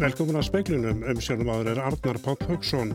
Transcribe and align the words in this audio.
Velkomin 0.00 0.38
að 0.40 0.46
speiklunum 0.46 1.02
um 1.10 1.18
sjónum 1.20 1.50
áður 1.52 1.74
er 1.74 1.78
Arnar 1.84 2.18
Pátt 2.24 2.46
Högson. 2.48 2.94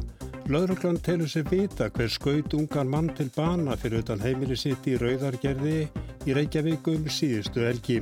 Lauruglan 0.50 0.96
telur 1.06 1.30
sér 1.30 1.44
vita 1.52 1.86
hver 1.94 2.10
skaut 2.10 2.56
ungan 2.58 2.90
mann 2.90 3.12
til 3.14 3.28
bana 3.36 3.76
fyrir 3.78 4.02
utan 4.02 4.24
heimili 4.24 4.58
sitt 4.58 4.88
í 4.90 4.96
Rauðargerði 4.98 5.84
í 6.26 6.34
Reykjavík 6.34 6.90
um 6.90 7.04
síðustu 7.06 7.62
elgi. 7.70 8.00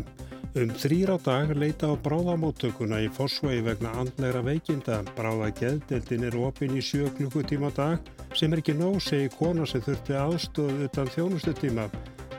Um 0.55 0.71
þrýr 0.79 1.11
á 1.11 1.18
dag 1.25 1.51
leita 1.51 1.89
á 1.91 2.00
bráðamóttökuna 2.05 3.01
í 3.04 3.09
Fossvei 3.11 3.59
vegna 3.65 3.91
andlegra 4.00 4.39
veikinda. 4.47 5.01
Bráða 5.17 5.51
geðdeldin 5.59 6.23
er 6.29 6.39
opin 6.39 6.79
í 6.79 6.85
sjö 6.85 7.11
klukkutíma 7.17 7.73
dag 7.75 8.07
sem 8.31 8.55
er 8.55 8.63
ekki 8.63 8.77
nóg, 8.79 9.01
segi 9.04 9.27
kona 9.35 9.67
sem 9.67 9.83
þurfti 9.83 10.15
aðstóð 10.15 10.88
utan 10.88 11.11
þjónustutíma. 11.17 11.89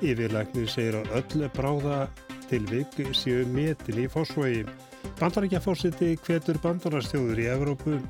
Yfirleiknir 0.00 0.72
segir 0.72 1.02
að 1.02 1.12
öll 1.20 1.46
bráða 1.60 2.00
tilvik 2.48 3.02
séu 3.12 3.44
metin 3.52 4.00
í 4.00 4.08
Fossvei. 4.08 4.64
Bandarækjafósiti 5.14 6.16
hvetur 6.26 6.56
bandarastjóður 6.58 7.38
í 7.38 7.44
Evrópu 7.52 8.00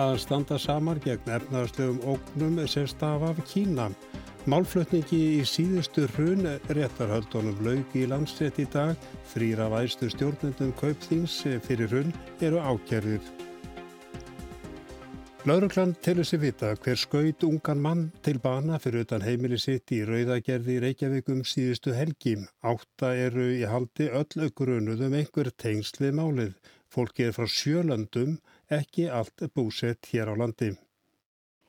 að 0.00 0.14
standa 0.22 0.56
samar 0.58 0.96
gegn 1.04 1.28
efnaðarstöðum 1.36 2.00
ógnum 2.14 2.56
sem 2.70 2.88
stafa 2.88 3.34
af 3.34 3.42
Kína. 3.50 3.90
Málflutningi 4.48 5.20
í 5.38 5.44
síðustu 5.48 6.06
hrun 6.14 6.48
réttarhaldunum 6.72 7.60
laug 7.64 7.96
í 7.96 8.06
landsrétt 8.08 8.62
í 8.64 8.66
dag. 8.72 8.96
Þrýra 9.34 9.68
væstu 9.72 10.08
stjórnendum 10.12 10.72
kaupþings 10.80 11.42
fyrir 11.68 11.92
hrun 11.92 12.12
eru 12.40 12.60
ákjærðir. 12.60 13.20
Lauruglan 15.44 15.90
telur 16.00 16.24
sér 16.24 16.40
vita 16.40 16.70
hver 16.80 16.96
skaut 16.96 17.44
ungan 17.44 17.80
mann 17.84 18.04
til 18.24 18.38
bana 18.40 18.78
fyrir 18.80 19.02
utan 19.04 19.20
heimili 19.20 19.58
sitt 19.60 19.92
í 19.92 19.98
Rauðagerði 20.08 20.78
í 20.78 20.80
Reykjavíkum 20.80 21.42
síðustu 21.44 21.92
helgi. 21.92 22.32
Átta 22.64 23.10
eru 23.26 23.50
í 23.52 23.60
haldi 23.68 24.06
öll 24.08 24.48
grunuðum 24.56 25.18
einhver 25.18 25.50
tengsl 25.60 26.00
við 26.06 26.16
málið. 26.16 26.56
Fólki 26.88 27.28
er 27.28 27.36
frá 27.36 27.44
sjölöndum, 27.44 28.38
ekki 28.72 29.10
allt 29.12 29.44
búsett 29.52 30.08
hér 30.14 30.32
á 30.32 30.34
landi. 30.40 30.72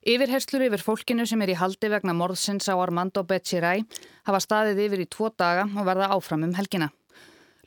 Yfirherslur 0.07 0.69
yfir 0.69 0.87
fólkinu 0.87 1.27
sem 1.27 1.43
er 1.43 1.51
í 1.51 1.59
haldi 1.59 1.91
vegna 1.91 2.15
morðsins 2.15 2.71
á 2.71 2.79
Armando 2.79 3.27
Beccirai 3.27 3.81
hafa 4.23 4.39
staðið 4.39 4.85
yfir 4.87 5.03
í 5.03 5.11
tvo 5.11 5.33
daga 5.35 5.67
og 5.67 5.83
verða 5.83 6.13
áfram 6.15 6.47
um 6.47 6.55
helgina. 6.55 6.93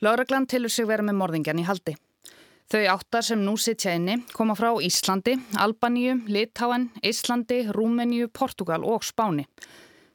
Láreglann 0.01 0.49
tilur 0.49 0.73
sig 0.73 0.89
vera 0.89 1.05
með 1.05 1.21
morðingjan 1.21 1.61
í 1.61 1.69
haldi. 1.69 1.99
Þau 2.69 2.83
áttar 2.85 3.25
sem 3.25 3.39
nú 3.41 3.55
sitja 3.57 3.95
inni 3.97 4.19
koma 4.29 4.53
frá 4.53 4.67
Íslandi, 4.85 5.33
Albaníu, 5.57 6.19
Litáen, 6.29 6.83
Íslandi, 7.01 7.63
Rúmeníu, 7.73 8.27
Portugal 8.29 8.85
og 8.85 9.01
Spáni. 9.01 9.47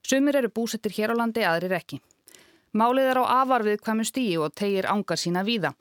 Sumir 0.06 0.38
eru 0.38 0.52
búsettir 0.54 0.94
hér 0.94 1.10
á 1.10 1.18
landi, 1.18 1.42
aðrir 1.42 1.74
ekki. 1.74 1.98
Málið 2.78 3.10
er 3.10 3.18
á 3.18 3.42
afarfið 3.42 3.82
hvamu 3.82 4.06
stíi 4.06 4.38
og 4.38 4.54
tegir 4.54 4.86
ángar 4.86 5.18
sína 5.18 5.42
víða. 5.42 5.72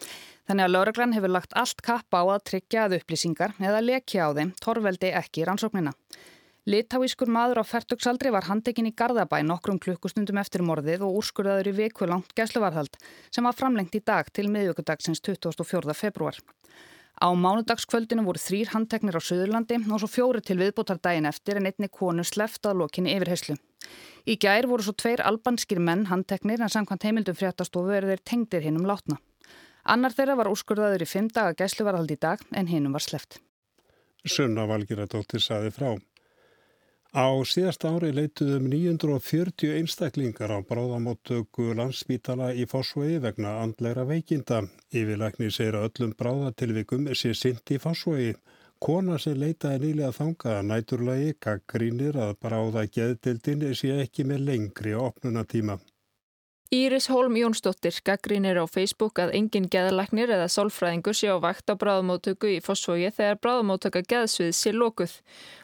Þannig 0.49 0.65
að 0.65 0.73
lauraglann 0.73 1.13
hefur 1.13 1.35
lagt 1.35 1.53
allt 1.53 1.85
kapp 1.85 2.09
á 2.09 2.25
að 2.25 2.43
tryggja 2.49 2.87
að 2.87 2.97
upplýsingar 2.97 3.53
eða 3.61 3.85
lekja 3.85 4.25
á 4.25 4.29
þeim 4.33 4.55
torveldi 4.57 5.13
ekki 5.13 5.45
rannsóknina. 5.45 5.93
Litáískur 6.63 7.27
maður 7.27 7.59
á 7.59 7.63
færtugsaldri 7.67 8.29
var 8.31 8.45
handekinn 8.47 8.87
í 8.87 8.93
Garðabæ 8.95 9.41
nokkrum 9.43 9.81
klukkustundum 9.83 10.37
eftir 10.39 10.61
morðið 10.63 11.01
og 11.03 11.17
úrskurðaður 11.19 11.67
í 11.67 11.75
viku 11.81 12.07
langt 12.07 12.31
gæsluvarðhald 12.37 12.95
sem 13.35 13.43
var 13.43 13.57
framlengt 13.57 13.97
í 13.99 13.99
dag 13.99 14.29
til 14.31 14.45
miðjökudagsins 14.47 15.19
24. 15.27 15.91
februar. 15.91 16.39
Á 17.19 17.27
mánudagskvöldinu 17.35 18.23
voru 18.23 18.39
þrýr 18.39 18.71
handteknir 18.71 19.19
á 19.19 19.21
Suðurlandi 19.21 19.81
og 19.91 19.99
svo 19.99 20.07
fjóri 20.07 20.39
til 20.39 20.55
viðbútar 20.61 21.01
daginn 21.03 21.27
eftir 21.27 21.59
en 21.59 21.67
einni 21.67 21.91
konu 21.91 22.23
sleft 22.23 22.63
að 22.63 22.79
lokinni 22.79 23.11
yfir 23.17 23.33
heyslu. 23.33 23.57
Í 24.23 24.39
gær 24.39 24.69
voru 24.71 24.87
svo 24.87 24.95
tveir 24.95 25.19
albanskir 25.27 25.83
menn 25.83 26.07
handteknir 26.07 26.63
en 26.63 26.71
samkvæmt 26.71 27.03
heimildum 27.03 27.35
fréttastofu 27.35 27.91
eru 27.91 28.13
þeir 28.13 28.23
tengdir 28.23 28.63
hinn 28.63 28.79
um 28.79 28.87
látna. 28.87 29.19
Annar 29.83 30.15
þeirra 30.15 30.39
var 30.39 30.47
úrskurðaður 30.47 31.03
í 31.03 31.11
fimm 31.11 31.27
daga 31.27 31.59
gæsluvarðhald 31.59 32.15
í 32.15 32.19
dag 32.23 32.47
en 32.55 32.71
hinnum 32.71 32.95
var 32.95 33.03
sleft. 33.03 33.41
Sunna 34.23 34.63
Valgiradóttir 34.63 35.43
saði 35.43 35.75
frá. 35.75 35.99
Á 37.13 37.29
síðast 37.45 37.83
ári 37.85 38.07
leituðum 38.09 38.71
940 38.73 39.75
einstaklingar 39.77 40.49
á 40.49 40.65
bráðamóttöku 40.65 41.67
landsbítala 41.77 42.47
í 42.57 42.65
Fossvögi 42.65 43.19
vegna 43.21 43.51
andleira 43.61 44.01
veikinda. 44.09 44.63
Yfirleikni 44.89 45.51
segir 45.53 45.77
að 45.77 45.91
öllum 45.91 46.17
bráðatilvikum 46.17 47.05
sé 47.13 47.35
sint 47.37 47.69
í 47.69 47.77
Fossvögi. 47.77 48.33
Kona 48.81 49.21
sem 49.21 49.37
leitaði 49.37 49.85
nýlega 49.85 50.09
þangaða 50.17 50.65
næturlagi 50.71 51.37
gaggrínir 51.37 52.17
að 52.17 52.35
bráða 52.41 52.89
geðdildin 52.97 53.69
sé 53.77 53.93
ekki 54.01 54.25
með 54.25 54.47
lengri 54.49 54.97
opnunatíma. 54.97 55.77
Íris 56.73 57.05
Holm 57.13 57.35
Jónsdóttir 57.37 57.93
gaggrínir 58.01 58.57
á 58.57 58.65
Facebook 58.65 59.19
að 59.21 59.35
engin 59.37 59.67
geðalagnir 59.69 60.31
eða 60.33 60.47
sálfræðingur 60.49 61.13
sé 61.13 61.29
á 61.29 61.37
vakt 61.37 61.69
á 61.69 61.77
bráðamóttöku 61.77 62.49
í 62.49 62.63
Fossvógi 62.65 63.11
þegar 63.13 63.37
bráðamóttöka 63.43 64.01
geðsvið 64.01 64.49
sé 64.57 64.73
lókuð. 64.73 65.13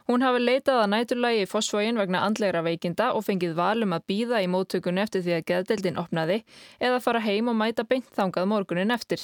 Hún 0.09 0.24
hafi 0.25 0.40
leitað 0.42 0.80
að 0.81 0.88
næturlægi 0.90 1.42
í 1.44 1.47
Fossvógin 1.50 2.00
vegna 2.02 2.24
andlegra 2.25 2.64
veikinda 2.66 3.12
og 3.14 3.28
fengið 3.28 3.52
valum 3.59 3.92
að 3.94 4.08
býða 4.09 4.40
í 4.42 4.47
móttökunni 4.50 5.03
eftir 5.03 5.22
því 5.22 5.36
að 5.36 5.44
geðdeldin 5.52 6.00
opnaði 6.02 6.38
eða 6.81 7.02
fara 7.06 7.22
heim 7.22 7.52
og 7.52 7.58
mæta 7.59 7.84
beint 7.86 8.08
þangað 8.18 8.47
morgunin 8.50 8.96
eftir. 8.96 9.22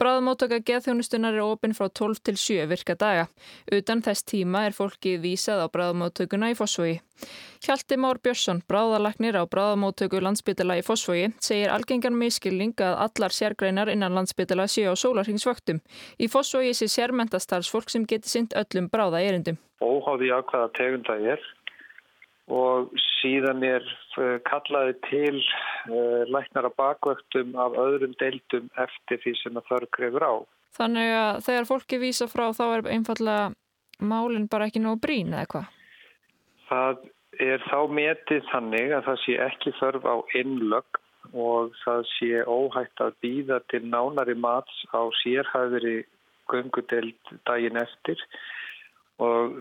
Bráðamóttöka 0.00 0.62
geðþjónustunar 0.64 1.36
er 1.36 1.44
ofinn 1.44 1.76
frá 1.76 1.90
12 2.00 2.22
til 2.24 2.38
7 2.40 2.64
virka 2.70 2.96
daga. 2.96 3.26
Utan 3.68 4.00
þess 4.06 4.24
tíma 4.32 4.64
er 4.70 4.76
fólki 4.78 5.18
vísað 5.20 5.60
á 5.60 5.68
bráðamóttökuna 5.68 6.48
í 6.54 6.56
Fossvógi. 6.56 7.02
Hjalti 7.62 7.98
Már 8.00 8.18
Björnsson, 8.24 8.62
bráðalagnir 8.66 9.36
á 9.36 9.44
bráðamóttöku 9.46 10.18
landsbytala 10.24 10.78
í 10.80 10.86
Fossvogi, 10.86 11.28
segir 11.44 11.70
algengan 11.70 12.16
miskilning 12.18 12.72
að 12.80 12.96
allar 13.04 13.36
sérgreinar 13.36 13.92
innan 13.92 14.16
landsbytala 14.16 14.64
séu 14.64 14.90
á 14.90 14.96
sólarhingsvöktum. 14.96 15.78
Í 16.18 16.32
Fossvogi 16.32 16.72
sé 16.74 16.88
sérmentastarfsfólk 16.88 17.92
sem 17.92 18.08
geti 18.08 18.32
synd 18.32 18.56
öllum 18.58 18.88
bráða 18.90 19.22
erindum. 19.28 19.60
Óháði 19.82 20.30
að 20.34 20.46
hvaða 20.50 20.70
tegunda 20.78 21.18
er 21.34 21.42
og 22.52 22.90
síðan 23.20 23.62
er 23.64 23.84
eh, 24.18 24.38
kallaði 24.48 24.96
til 25.06 25.36
uh, 25.38 26.24
læknara 26.26 26.72
bakvöktum 26.76 27.54
af 27.54 27.76
öðrum 27.78 28.16
deildum 28.20 28.68
eftir 28.82 29.20
því 29.22 29.34
sem 29.38 29.56
það 29.58 29.68
þarf 29.70 29.92
grefur 29.96 30.26
á. 30.26 30.34
Þannig 30.76 31.12
að 31.16 31.40
þegar 31.46 31.68
fólki 31.68 32.00
vísa 32.02 32.28
frá 32.32 32.48
þá 32.56 32.64
er 32.66 32.90
einfallega 32.96 33.52
málinn 34.02 34.48
bara 34.50 34.68
ekki 34.68 34.82
nóg 34.82 35.00
brín 35.04 35.34
eða 35.34 35.50
hvað? 35.52 35.68
Það 36.68 37.04
er 37.46 37.64
þá 37.68 37.78
metið 37.98 38.48
þannig 38.50 38.96
að 38.96 39.06
það 39.08 39.20
sé 39.24 39.36
ekki 39.46 39.74
þörf 39.78 40.08
á 40.08 40.16
innlögg 40.40 41.00
og 41.32 41.76
það 41.84 42.02
sé 42.16 42.42
óhægt 42.44 43.04
að 43.04 43.14
býða 43.24 43.60
til 43.72 43.84
nánari 43.86 44.34
mats 44.36 44.82
á 44.92 45.06
sérhæðri 45.22 46.02
gungudeld 46.50 47.32
daginn 47.48 47.78
eftir 47.80 48.20
og 49.20 49.60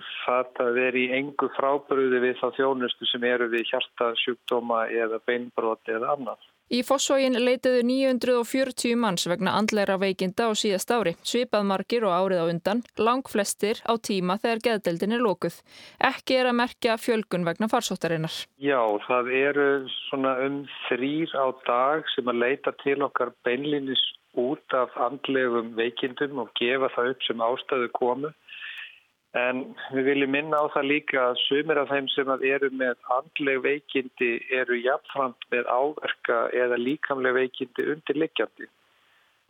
að 0.62 0.72
vera 0.78 0.98
í 0.98 1.10
engu 1.18 1.50
frábröðu 1.58 2.22
við 2.24 2.40
þá 2.40 2.48
þjónustu 2.56 3.10
sem 3.10 3.24
eru 3.28 3.50
við 3.52 3.68
hjartasjúkdóma 3.74 4.88
eða 4.90 5.20
beinbrot 5.28 5.92
eða 5.92 6.16
annað. 6.16 6.50
Í 6.72 6.86
Fossvógin 6.88 7.36
leitiðu 7.36 7.82
940 7.84 8.96
manns 8.96 9.26
vegna 9.28 9.58
andleira 9.60 9.98
veikinda 10.00 10.46
á 10.48 10.56
síðast 10.56 10.94
ári, 10.96 11.12
svipað 11.20 11.66
margir 11.68 12.06
og 12.08 12.14
árið 12.16 12.40
á 12.40 12.46
undan, 12.48 12.84
lang 12.96 13.28
flestir 13.28 13.82
á 13.84 14.00
tíma 14.00 14.38
þegar 14.40 14.62
geðdeldin 14.68 15.18
er 15.18 15.26
lókuð. 15.26 15.58
Ekki 16.00 16.38
er 16.40 16.48
að 16.48 16.56
merkja 16.62 16.96
fjölgun 16.96 17.44
vegna 17.44 17.68
farsóttarinnar. 17.68 18.38
Já, 18.56 18.80
það 19.04 19.34
eru 19.42 19.68
svona 20.08 20.38
um 20.46 20.62
þrýr 20.86 21.36
á 21.36 21.46
dag 21.68 22.08
sem 22.16 22.32
að 22.32 22.40
leita 22.46 22.72
til 22.86 23.02
okkar 23.04 23.36
beinlinis 23.44 24.06
út 24.40 24.72
af 24.72 24.96
andlegum 24.96 25.74
veikindum 25.76 26.40
og 26.46 26.56
gefa 26.56 26.88
það 26.96 27.12
upp 27.12 27.28
sem 27.28 27.44
ástöðu 27.52 27.92
komu. 28.00 28.32
En 29.38 29.62
við 29.96 30.10
viljum 30.10 30.34
minna 30.36 30.60
á 30.60 30.68
það 30.74 30.90
líka 30.90 31.22
að 31.30 31.38
sumir 31.46 31.80
af 31.80 31.88
þeim 31.88 32.08
sem 32.12 32.32
eru 32.36 32.70
með 32.76 32.98
andleg 33.16 33.62
veikindi 33.64 34.32
eru 34.52 34.76
jafnframt 34.76 35.46
með 35.54 35.70
áverka 35.72 36.40
eða 36.52 36.80
líkamleg 36.82 37.38
veikindi 37.38 37.86
undirliggjandi. 37.94 38.68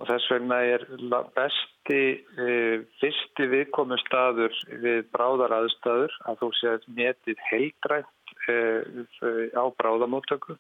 Og 0.02 0.10
þess 0.10 0.30
vegna 0.34 0.60
er 0.76 0.86
besti 1.34 2.02
uh, 2.38 2.86
fyrsti 3.02 3.48
viðkomu 3.50 3.98
staður 4.06 4.54
við 4.86 5.02
bráðar 5.14 5.58
aðstæður 5.58 6.14
að 6.30 6.40
þú 6.44 6.52
séð 6.60 6.88
metið 7.02 7.42
heildrænt 7.50 8.36
uh, 8.54 9.58
á 9.58 9.66
bráðamóttöku. 9.82 10.58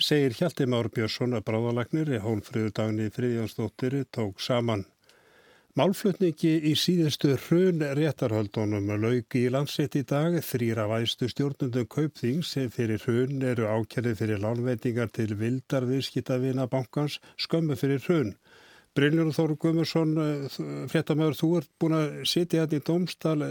Segir 0.00 0.32
Hjalti 0.34 0.64
Már 0.66 0.88
Björnsson 0.88 1.36
að 1.36 1.44
bráðalagnir 1.52 2.16
í 2.16 2.24
hólfröður 2.24 2.72
dagni 2.80 3.12
Fríðjónsdóttir 3.12 4.00
tók 4.10 4.40
saman. 4.40 4.88
Málflutningi 5.74 6.52
í 6.70 6.72
síðustu 6.78 7.32
hrun 7.34 7.80
réttarhaldunum 7.98 8.92
lauk 9.02 9.34
í 9.34 9.48
landsitt 9.50 9.96
í 9.98 10.04
dag 10.06 10.36
þrýra 10.46 10.84
væstu 10.86 11.26
stjórnundum 11.32 11.88
kaupþings 11.90 12.52
fyrir 12.70 13.02
hrun 13.02 13.42
eru 13.42 13.66
ákjærið 13.66 14.20
fyrir 14.20 14.38
lánveitingar 14.44 15.10
til 15.10 15.34
vildar 15.40 15.88
viðskiptavina 15.88 16.68
bankans 16.70 17.18
skömmu 17.42 17.74
fyrir 17.80 18.06
hrun. 18.06 18.30
Brynjur 18.94 19.34
Þóru 19.34 19.58
Guðmursson, 19.64 20.14
fréttamöður, 20.94 21.40
þú 21.42 21.50
ert 21.58 21.72
búin 21.82 21.98
að 21.98 22.16
sitja 22.22 22.62
hérna 22.62 22.78
í 22.78 22.86
dómsal, 22.92 23.50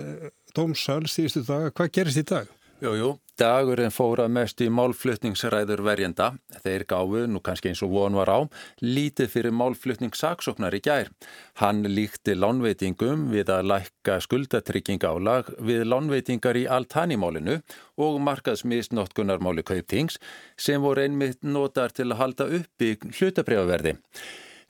dómsal 0.56 1.02
síðustu 1.12 1.44
dag. 1.50 1.74
Hvað 1.76 1.96
gerist 2.00 2.24
í 2.24 2.28
dag? 2.32 2.48
Jú, 2.84 2.98
jú, 3.00 3.10
dagurinn 3.40 3.94
fóra 3.96 4.26
mest 4.28 4.60
í 4.60 4.66
málflutningsræður 4.68 5.86
verjenda. 5.86 6.34
Þeir 6.66 6.84
gáfu, 6.90 7.22
nú 7.32 7.40
kannski 7.40 7.70
eins 7.72 7.80
og 7.86 7.94
von 7.94 8.18
var 8.20 8.28
á, 8.28 8.40
lítið 8.84 9.30
fyrir 9.32 9.56
málflutningssaksóknar 9.56 10.76
í 10.76 10.82
gær. 10.84 11.14
Hann 11.62 11.88
líkti 11.88 12.36
lánveitingum 12.36 13.30
við 13.32 13.54
að 13.56 13.70
lækka 13.72 14.20
skuldatryggingálag 14.28 15.54
við 15.64 15.88
lánveitingar 15.88 16.60
í 16.60 16.68
altanimálinu 16.68 17.62
og 18.04 18.20
markaðsmisnótkunarmáli 18.28 19.64
kauptings 19.64 20.20
sem 20.60 20.84
voru 20.84 21.08
einmitt 21.08 21.40
notar 21.40 21.96
til 21.96 22.12
að 22.12 22.20
halda 22.20 22.52
upp 22.60 22.84
í 22.84 22.98
hlutabriðaverði. 23.00 24.02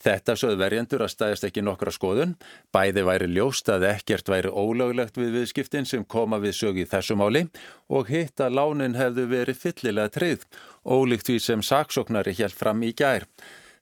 Þetta 0.04 0.36
sögðu 0.36 0.60
verjendur 0.60 1.04
að 1.06 1.14
stæðast 1.14 1.46
ekki 1.48 1.64
nokkra 1.64 1.92
skoðun. 1.96 2.36
Bæði 2.76 3.06
væri 3.08 3.30
ljóst 3.32 3.70
að 3.72 3.86
ekkert 3.94 4.28
væri 4.34 4.52
ólöglegt 4.52 5.20
við 5.20 5.38
viðskiptin 5.38 5.88
sem 5.88 6.04
koma 6.04 6.42
við 6.44 6.58
sög 6.58 6.82
í 6.84 6.88
þessu 6.92 7.16
máli 7.20 7.46
og 7.88 8.12
hitt 8.12 8.44
að 8.44 8.58
lánin 8.60 8.98
hefðu 9.00 9.30
verið 9.32 9.62
fyllilega 9.62 10.12
treyð, 10.12 10.44
ólíkt 10.84 11.30
því 11.30 11.38
sem 11.46 11.64
saksóknari 11.64 12.36
hjælt 12.36 12.60
fram 12.60 12.84
í 12.84 12.92
gær. 12.92 13.28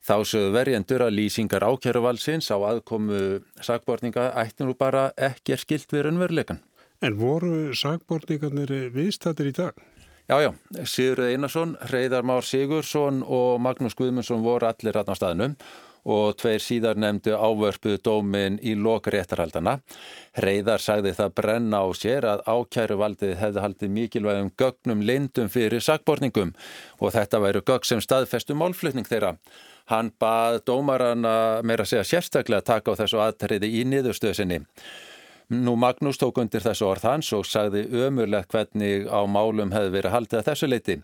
Þá 0.01 0.15
sögðu 0.25 0.53
verjendur 0.53 1.05
að 1.05 1.15
lýsingar 1.17 1.65
ákjæruvalsins 1.65 2.49
á 2.53 2.57
aðkomu 2.57 3.41
sakbortninga 3.61 4.31
ætti 4.41 4.65
nú 4.65 4.77
bara 4.77 5.09
ekki 5.17 5.57
er 5.57 5.61
skilt 5.61 5.93
við 5.93 6.07
raunveruleikan. 6.07 6.61
En 7.01 7.17
voru 7.17 7.73
sakbortningarnir 7.73 8.91
viðstættir 8.93 9.49
í 9.49 9.57
dag? 9.57 9.77
Já, 10.29 10.37
já, 10.37 10.51
Sigurður 10.85 11.31
Einarsson, 11.33 11.71
Hreyðar 11.89 12.23
Már 12.23 12.45
Sigursson 12.45 13.23
og 13.25 13.57
Magnús 13.59 13.97
Guðmundsson 13.97 14.45
voru 14.45 14.69
allir 14.69 14.95
ræðn 14.95 15.11
á 15.11 15.15
staðnum 15.17 15.55
og 16.05 16.37
tveir 16.41 16.63
síðar 16.63 16.99
nefndu 16.99 17.35
ávörpuðu 17.37 17.99
dómin 18.05 18.57
í 18.63 18.73
lokréttarhaldana. 18.75 19.79
Hreyðar 20.37 20.81
sagði 20.81 21.13
það 21.17 21.35
brenna 21.37 21.83
á 21.83 21.87
sér 21.97 22.27
að 22.29 22.45
ákjæruvaldið 22.47 23.35
hefði 23.41 23.65
haldið 23.65 23.93
mikilvægum 23.97 24.53
gögnum 24.57 25.03
lindum 25.05 25.51
fyrir 25.51 25.83
sakborningum 25.83 26.55
og 26.99 27.13
þetta 27.13 27.43
væru 27.43 27.61
gögg 27.67 27.85
sem 27.85 28.01
staðfestu 28.01 28.57
málflutning 28.57 29.07
þeirra. 29.09 29.35
Hann 29.91 30.11
bað 30.21 30.61
dómarana 30.65 31.61
meira 31.67 31.85
segja 31.85 32.07
sérstaklega 32.07 32.63
taka 32.65 32.93
á 32.95 32.99
þessu 33.01 33.21
aðtriði 33.21 33.71
í 33.81 33.85
niðurstöðsinni. 33.91 34.61
Nú 35.51 35.73
Magnús 35.75 36.15
tók 36.15 36.37
undir 36.39 36.63
þessu 36.63 36.85
orð 36.87 37.09
hans 37.09 37.27
og 37.35 37.43
sagði 37.43 37.83
ömurlegt 38.05 38.53
hvernig 38.53 39.09
á 39.11 39.19
málum 39.27 39.73
hefði 39.75 39.91
verið 39.97 40.13
haldið 40.15 40.39
að 40.39 40.45
þessu 40.47 40.69
leiti. 40.71 40.95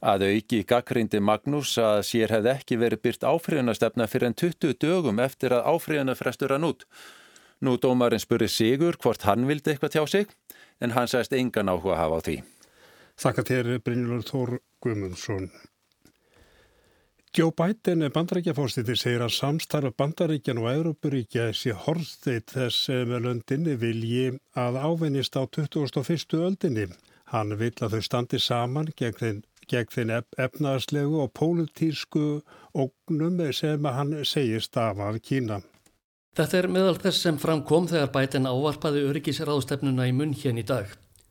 Að 0.00 0.26
auki 0.30 0.62
gaggrindi 0.66 1.20
Magnús 1.20 1.76
að 1.78 2.00
sér 2.08 2.34
hefði 2.34 2.52
ekki 2.54 2.78
verið 2.80 3.02
byrt 3.06 3.26
áfríðunastefna 3.28 4.08
fyrir 4.10 4.30
en 4.30 4.38
20 4.40 4.78
dögum 4.80 5.20
eftir 5.22 5.54
að 5.54 5.68
áfríðuna 5.74 6.16
frestur 6.18 6.56
hann 6.56 6.66
út. 6.70 6.86
Nú 7.64 7.76
dómarinn 7.80 8.22
spurði 8.22 8.50
Sigur 8.50 8.98
hvort 9.00 9.28
hann 9.28 9.46
vildi 9.48 9.72
eitthvað 9.72 9.94
tjá 9.94 10.02
sig 10.08 10.34
en 10.80 10.96
hann 10.96 11.08
sæst 11.08 11.32
engan 11.36 11.70
áhuga 11.70 11.94
að 11.94 12.02
hafa 12.02 12.18
á 12.18 12.24
því. 12.26 12.40
Þakka 13.22 13.46
til 13.46 13.78
Brynjólur 13.84 14.26
Þór 14.26 14.58
Guðmundsson. 14.82 15.48
Joe 17.34 17.50
Biden, 17.50 18.04
bandarækjafórstýttir, 18.14 18.94
segir 18.94 19.22
að 19.24 19.32
samstarf 19.34 19.96
bandarækjan 19.98 20.60
og 20.62 20.68
Európuríkja 20.70 21.48
sé 21.50 21.72
horðsteit 21.74 22.52
þess 22.54 22.92
með 23.10 23.24
löndinni 23.24 23.74
vilji 23.74 24.28
að 24.54 24.78
ávinnist 24.78 25.34
á 25.34 25.42
2001. 25.42 26.36
öldinni. 26.38 26.86
Hann 27.32 27.56
vil 27.58 27.72
að 27.82 27.96
þau 27.96 28.04
standi 28.06 28.38
saman 28.38 28.92
gegn 28.94 29.18
þeim 29.18 29.42
gegn 29.70 29.92
þinn 29.94 30.12
efnaðarslegu 30.38 31.20
og 31.24 31.32
pólitísku 31.38 32.42
ógnum 32.74 33.40
sem 33.52 33.84
hann 33.84 34.16
segist 34.24 34.76
af 34.76 34.98
af 34.98 35.20
Kína. 35.22 35.62
Þetta 36.34 36.58
er 36.58 36.68
meðal 36.68 36.98
þess 36.98 37.22
sem 37.22 37.36
framkom 37.38 37.86
þegar 37.86 38.10
bætin 38.10 38.48
ávarpaði 38.50 39.04
öryggisráðstefnuna 39.06 40.08
í 40.10 40.14
munn 40.14 40.34
hérna 40.34 40.64
í 40.64 40.66
dag. 40.66 40.88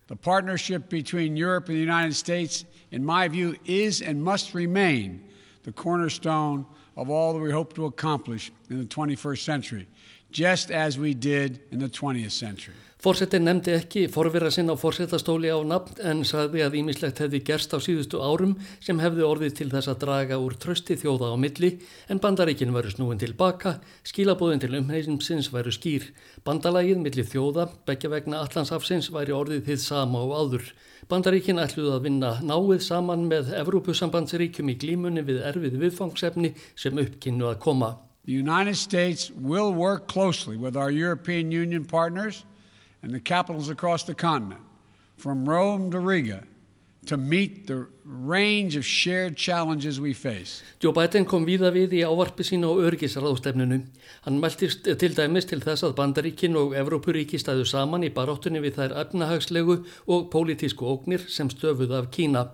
The 0.07 0.15
partnership 0.15 0.89
between 0.89 1.35
Europe 1.35 1.67
and 1.67 1.77
the 1.77 1.81
United 1.81 2.15
States, 2.15 2.65
in 2.91 3.03
my 3.03 3.27
view, 3.27 3.55
is 3.65 4.01
and 4.01 4.23
must 4.23 4.53
remain 4.53 5.21
the 5.63 5.71
cornerstone 5.71 6.65
of 6.95 7.09
all 7.09 7.33
that 7.33 7.39
we 7.39 7.51
hope 7.51 7.73
to 7.73 7.85
accomplish 7.85 8.51
in 8.69 8.79
the 8.79 8.85
21st 8.85 9.39
century, 9.39 9.87
just 10.31 10.71
as 10.71 10.97
we 10.97 11.13
did 11.13 11.59
in 11.71 11.79
the 11.79 11.89
20th 11.89 12.31
century. 12.31 12.75
Fórsetin 13.03 13.43
nefndi 13.43 13.73
ekki 13.75 14.01
forvera 14.07 14.47
sinn 14.47 14.71
á 14.71 14.79
fórsetastóli 14.79 15.49
á 15.51 15.59
nafn 15.67 15.97
en 16.07 16.21
sagði 16.23 16.61
að 16.63 16.77
ímislegt 16.79 17.17
hefði 17.19 17.41
gerst 17.43 17.73
á 17.75 17.77
síðustu 17.83 18.21
árum 18.23 18.53
sem 18.79 19.01
hefði 19.03 19.25
orðið 19.27 19.57
til 19.57 19.65
þess 19.73 19.89
að 19.91 19.97
draga 20.05 20.37
úr 20.39 20.53
trösti 20.55 20.95
þjóða 21.01 21.33
á 21.33 21.37
milli 21.43 21.73
en 22.07 22.21
bandaríkinn 22.23 22.71
veru 22.71 22.93
snúin 22.93 23.19
tilbaka, 23.19 23.73
skilabóðin 24.07 24.63
til 24.63 24.77
umheimsins 24.79 25.49
væru 25.51 25.73
skýr, 25.75 26.05
bandalægið 26.47 27.01
milli 27.03 27.25
þjóða, 27.27 27.65
begja 27.83 28.13
vegna 28.13 28.39
allansafsins 28.45 29.11
væri 29.11 29.35
orðið 29.35 29.67
þið 29.67 29.83
sama 29.83 30.23
og 30.23 30.31
áður. 30.39 30.71
Bandaríkinn 31.11 31.59
ætluði 31.59 31.97
að 31.97 32.07
vinna 32.07 32.31
náið 32.39 32.85
saman 32.87 33.27
með 33.27 33.51
Evrópusambandsríkjum 33.65 34.71
í 34.71 34.77
glímunni 34.79 35.25
við 35.27 35.43
erfið 35.51 35.75
viðfangsefni 35.83 36.53
sem 36.79 37.03
uppkynnu 37.03 37.51
að 37.51 37.59
koma. 37.67 37.97
The 38.23 38.39
United 38.39 38.79
States 38.79 39.29
will 39.35 39.75
work 39.75 40.07
closely 40.07 40.55
with 40.55 40.79
our 40.79 40.89
European 40.89 41.51
Union 41.51 41.83
partners 41.83 42.45
and 43.03 43.13
the 43.13 43.19
capitals 43.19 43.69
across 43.69 44.03
the 44.03 44.15
continent, 44.15 44.61
from 45.17 45.47
Rome 45.47 45.91
to 45.91 45.99
Riga, 45.99 46.43
to 47.05 47.17
meet 47.17 47.67
the 47.67 47.85
range 48.05 48.77
of 48.77 48.85
shared 48.85 49.35
challenges 49.35 49.99
we 49.99 50.13
face. 50.13 50.63
Joe 50.79 50.93
Biden 50.93 51.25
kom 51.27 51.43
víða 51.45 51.73
við 51.75 51.97
í 51.99 52.01
ávarpi 52.07 52.45
sína 52.47 52.71
á 52.71 52.79
örgisraðstefnunu. 52.79 53.79
Hann 54.23 54.39
meldist 54.39 54.87
til 54.87 55.15
dæmis 55.17 55.47
til 55.49 55.59
þess 55.59 55.83
að 55.83 55.97
Bandaríkin 55.99 56.55
og 56.55 56.75
Evrópuríki 56.79 57.39
stæðu 57.41 57.65
saman 57.67 58.07
í 58.07 58.11
baróttunni 58.13 58.63
við 58.63 58.79
þær 58.79 58.95
efnahagslegu 59.03 59.81
og 60.07 60.29
pólitísku 60.31 60.87
ógnir 60.87 61.27
sem 61.27 61.51
stöfuð 61.51 61.91
af 61.99 62.07
Kína. 62.15 62.45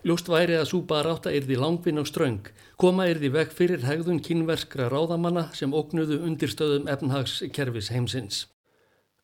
Ljóst 0.00 0.32
væri 0.32 0.56
að 0.56 0.70
svo 0.70 0.80
barátta 0.88 1.32
yrði 1.36 1.58
langvinn 1.60 2.00
og 2.00 2.08
ströng. 2.08 2.48
Koma 2.80 3.04
yrði 3.12 3.28
veg 3.36 3.52
fyrir 3.52 3.84
hegðun 3.84 4.22
kínverskra 4.24 4.88
ráðamanna 4.88 5.50
sem 5.52 5.76
ógnuðu 5.76 6.22
undirstöðum 6.24 6.88
efnahagskerfis 6.88 7.92
heimsins. 7.92 8.46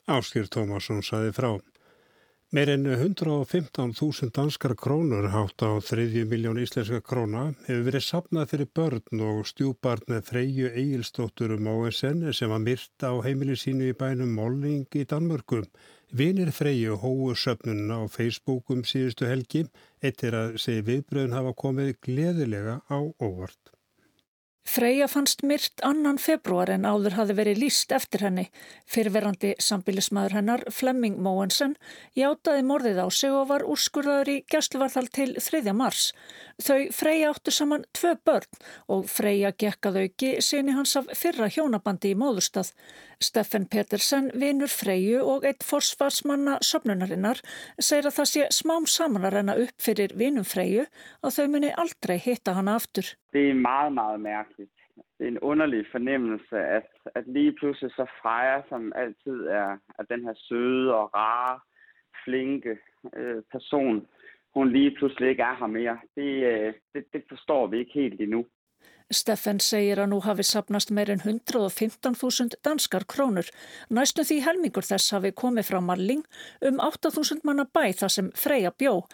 Áskýr 0.07 0.47
Tómasson 0.47 1.01
saði 1.03 1.33
frá. 1.35 1.49
Meir 2.55 2.71
en 2.71 2.85
115.000 2.87 4.31
danskar 4.37 4.77
krónur 4.79 5.27
hátt 5.33 5.65
á 5.67 5.83
3 5.83 6.23
miljón 6.31 6.61
íslenska 6.63 7.01
króna 7.03 7.43
hefur 7.67 7.83
verið 7.89 8.05
sapnað 8.07 8.53
fyrir 8.53 8.71
börn 8.79 9.25
og 9.27 9.43
stjúbarn 9.51 10.07
með 10.13 10.23
Freyju 10.31 10.71
Egilstóttur 10.71 11.57
um 11.57 11.67
OSN 11.75 12.23
sem 12.39 12.55
var 12.55 12.63
myrt 12.63 13.03
á 13.03 13.19
heimili 13.27 13.59
sínu 13.59 13.91
í 13.91 13.99
bænum 13.99 14.31
Molling 14.39 14.87
í 14.95 15.03
Danmörku. 15.11 15.65
Vinir 16.15 16.55
Freyju 16.55 17.01
hóu 17.03 17.35
söpnununa 17.35 17.99
á 17.99 18.03
Facebookum 18.07 18.87
síðustu 18.87 19.27
helgi 19.27 19.67
eittir 19.99 20.39
að 20.39 20.61
segi 20.63 20.87
viðbröðun 20.87 21.35
hafa 21.35 21.57
komið 21.67 21.97
gleðilega 22.07 22.79
á 22.87 22.99
óvart. 23.19 23.76
Freyja 24.67 25.07
fannst 25.09 25.45
myrt 25.47 25.81
annan 25.87 26.17
februar 26.19 26.71
en 26.75 26.85
áður 26.89 27.15
hafi 27.15 27.37
verið 27.39 27.61
líst 27.63 27.93
eftir 27.95 28.25
henni. 28.27 28.49
Fyrverandi 28.91 29.53
sambilismæður 29.63 30.35
hennar, 30.41 30.65
Flemming 30.75 31.21
Móensen, 31.23 31.77
játaði 32.19 32.65
morðið 32.67 32.99
á 32.99 33.09
sig 33.15 33.31
og 33.31 33.47
var 33.53 33.63
úrskurðaður 33.63 34.33
í 34.35 34.37
gæsluvarðal 34.51 35.07
til 35.15 35.29
3. 35.39 35.71
mars. 35.71 36.09
Þau 36.59 36.91
Freyja 36.99 37.31
áttu 37.31 37.55
saman 37.55 37.87
tvö 37.95 38.17
börn 38.27 38.63
og 38.91 39.07
Freyja 39.13 39.53
gekkað 39.55 40.01
auki 40.03 40.33
sinni 40.43 40.75
hans 40.75 40.97
af 40.99 41.13
fyrra 41.15 41.47
hjónabandi 41.47 42.17
í 42.17 42.19
móðustad. 42.19 42.73
Steffen 43.23 43.65
Petersen, 43.71 44.33
vinur 44.35 44.69
Freyju 44.69 45.23
og 45.25 45.47
eitt 45.49 45.65
forsvarsmanna 45.65 46.59
sömnunarinnar, 46.65 47.39
segir 47.79 48.11
að 48.11 48.19
það 48.19 48.31
sé 48.33 48.49
smám 48.59 48.89
saman 48.91 49.25
að 49.25 49.39
renna 49.39 49.57
upp 49.63 49.79
fyrir 49.81 50.13
vinum 50.19 50.45
Freyju 50.45 50.85
og 51.23 51.33
þau 51.39 51.47
muni 51.55 51.71
aldrei 51.73 52.19
hitta 52.21 52.59
hana 52.59 52.77
aftur. 52.77 53.15
Det 53.37 53.51
er 53.51 53.55
meget, 53.55 53.93
meget 53.93 54.21
mærkeligt. 54.21 54.71
Det 55.19 55.25
er 55.25 55.29
en 55.29 55.39
underlig 55.39 55.87
fornemmelse, 55.93 56.57
at, 56.59 56.87
at 57.15 57.25
lige 57.27 57.53
pludselig 57.53 57.91
så 57.91 58.07
Freja, 58.23 58.63
som 58.69 58.93
altid 58.97 59.47
er, 59.47 59.79
er 59.99 60.03
den 60.11 60.25
her 60.25 60.35
søde 60.37 60.95
og 60.95 61.15
rare, 61.15 61.61
flinke 62.25 62.79
øh, 63.17 63.43
person, 63.53 64.07
hun 64.55 64.73
lige 64.73 64.97
pludselig 64.97 65.29
ikke 65.29 65.43
er 65.43 65.57
her 65.57 65.67
mere. 65.67 65.99
Det, 66.15 66.31
øh, 66.53 66.75
det, 66.95 67.05
det 67.13 67.23
forstår 67.29 67.67
vi 67.67 67.79
ikke 67.79 67.93
helt 67.95 68.21
endnu. 68.21 68.47
Steffen 69.15 69.61
segir 69.63 70.01
að 70.03 70.09
nú 70.11 70.17
hafi 70.25 70.43
sapnast 70.43 70.91
meirinn 70.91 71.21
115.000 71.23 72.57
danskar 72.67 73.05
krónur. 73.07 73.47
Næstu 73.87 74.25
því 74.27 74.41
helmingur 74.43 74.83
þess 74.83 75.15
hafi 75.15 75.31
komið 75.31 75.69
frá 75.69 75.79
Malling 75.79 76.25
um 76.67 76.81
8.000 76.83 77.47
manna 77.47 77.69
bæ 77.71 77.95
þar 78.01 78.15
sem 78.17 78.33
Freyja 78.35 78.73
bjó. 78.75 79.05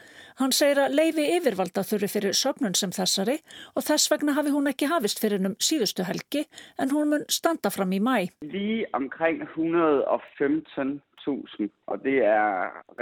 Hann 0.41 0.57
segir 0.57 0.81
að 0.81 0.97
leifi 0.97 1.29
yfirvalda 1.37 1.85
þurfi 1.85 2.09
fyrir 2.15 2.39
söpnun 2.41 2.79
sem 2.79 2.95
þessari 2.97 3.37
og 3.77 3.85
þess 3.85 4.09
vegna 4.15 4.33
hafi 4.39 4.57
hún 4.57 4.73
ekki 4.73 4.89
hafist 4.89 5.21
fyrir 5.21 5.45
um 5.45 5.61
síðustu 5.61 6.09
helgi 6.09 6.47
en 6.81 6.97
hún 6.97 7.13
mun 7.13 7.29
standa 7.29 7.69
fram 7.69 7.93
í 7.93 8.01
mæ. 8.01 8.33
Lige 8.49 8.89
omkring 8.97 9.45
115 9.45 11.03
1000, 11.29 11.71
og 11.87 12.05
det 12.05 12.17
er 12.25 12.47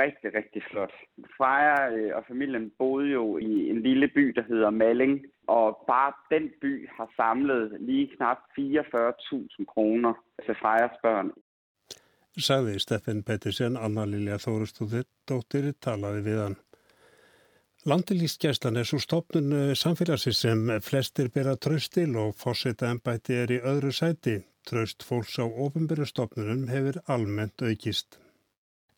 rigtig, 0.03 0.35
rigtig 0.39 0.63
flot. 0.71 0.95
Freja 1.37 1.77
øh, 1.97 2.17
og 2.17 2.23
familien 2.29 2.73
boede 2.79 3.09
jo 3.09 3.39
i 3.39 3.71
en 3.71 3.83
lille 3.83 4.09
by, 4.09 4.25
der 4.37 4.43
hedder 4.43 4.71
Malling, 4.71 5.27
og 5.47 5.85
bare 5.87 6.13
den 6.35 6.51
by 6.61 6.89
har 6.97 7.09
samlet 7.17 7.77
lige 7.81 8.11
knap 8.17 8.39
44.000 8.59 9.65
kroner 9.65 10.15
til 10.47 10.55
Frejas 10.55 10.97
børn. 11.03 11.31
Sagði 12.39 12.79
Steffen 12.79 13.23
Pettersen, 13.23 13.77
Anna 13.77 14.05
Lilja 14.05 14.37
Þórustóttir 14.39 15.73
talaði 15.83 16.23
við 16.25 16.43
hann. 16.45 16.57
Landilíkskjæslan 17.91 18.77
er 18.77 18.85
svo 18.85 19.01
stopnun 19.01 19.53
eh, 19.57 19.73
samfélagsins 19.77 20.43
sem 20.45 20.67
flestir 20.85 21.31
bera 21.35 21.57
tröstil 21.57 22.17
og 22.21 22.35
fórseta 22.37 22.91
ennbætti 22.93 23.39
er 23.41 23.55
í 23.57 23.61
öðru 23.73 23.93
sæti. 23.97 24.37
Tröst 24.71 25.03
fólks 25.03 25.35
á 25.43 25.47
ofinbyrjastofnunum 25.51 26.69
hefur 26.71 27.01
almennt 27.11 27.63
aukist. 27.67 28.21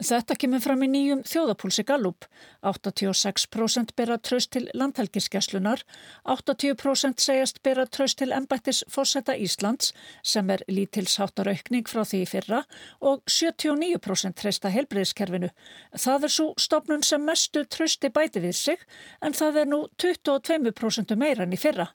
Þetta 0.03 0.35
kemur 0.35 0.61
fram 0.63 0.81
í 0.83 0.89
nýjum 0.91 1.21
þjóðapúlsi 1.29 1.85
Gallup. 1.87 2.25
86% 2.67 3.93
bera 3.97 4.17
tröst 4.19 4.51
til 4.57 4.67
landhelgiskeslunar, 4.75 5.85
80% 6.27 7.23
segjast 7.23 7.61
bera 7.63 7.85
tröst 7.87 8.19
til 8.19 8.35
embættis 8.35 8.83
fórsetta 8.91 9.37
Íslands 9.39 9.93
sem 10.27 10.51
er 10.51 10.65
lítilsháttar 10.69 11.53
aukning 11.53 11.87
frá 11.87 12.03
því 12.09 12.25
fyrra 12.33 12.65
og 13.01 13.23
79% 13.31 14.39
treysta 14.43 14.75
helbreyðskerfinu. 14.75 15.53
Það 15.95 16.29
er 16.29 16.37
svo 16.37 16.51
stofnun 16.59 17.07
sem 17.07 17.23
mestu 17.23 17.65
trösti 17.65 18.11
bæti 18.11 18.43
við 18.43 18.59
sig 18.59 18.87
en 19.23 19.39
það 19.39 19.63
er 19.63 19.73
nú 19.73 19.85
22% 20.03 21.17
meira 21.17 21.47
enn 21.47 21.55
í 21.55 21.63
fyrra. 21.63 21.93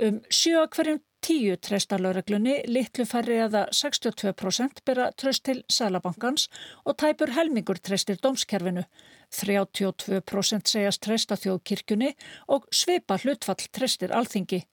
Um 0.00 0.22
sjö 0.32 0.64
hverjum 0.72 1.04
Tíu 1.22 1.54
treysta 1.62 2.00
laureglunni, 2.02 2.56
litlu 2.66 3.04
færri 3.06 3.36
eða 3.44 3.60
62% 3.70 4.80
bera 4.88 5.04
tröst 5.14 5.44
til 5.46 5.60
Sælabankans 5.70 6.48
og 6.82 6.96
tæpur 6.98 7.30
helmingur 7.36 7.78
treystir 7.78 8.18
dómskerfinu. 8.24 8.82
32% 9.30 10.72
segjast 10.72 11.02
treysta 11.06 11.38
þjóðkirkjunni 11.38 12.10
og 12.56 12.66
svipa 12.74 13.20
hlutfall 13.22 13.62
treystir 13.70 14.10
alþingi. 14.18 14.64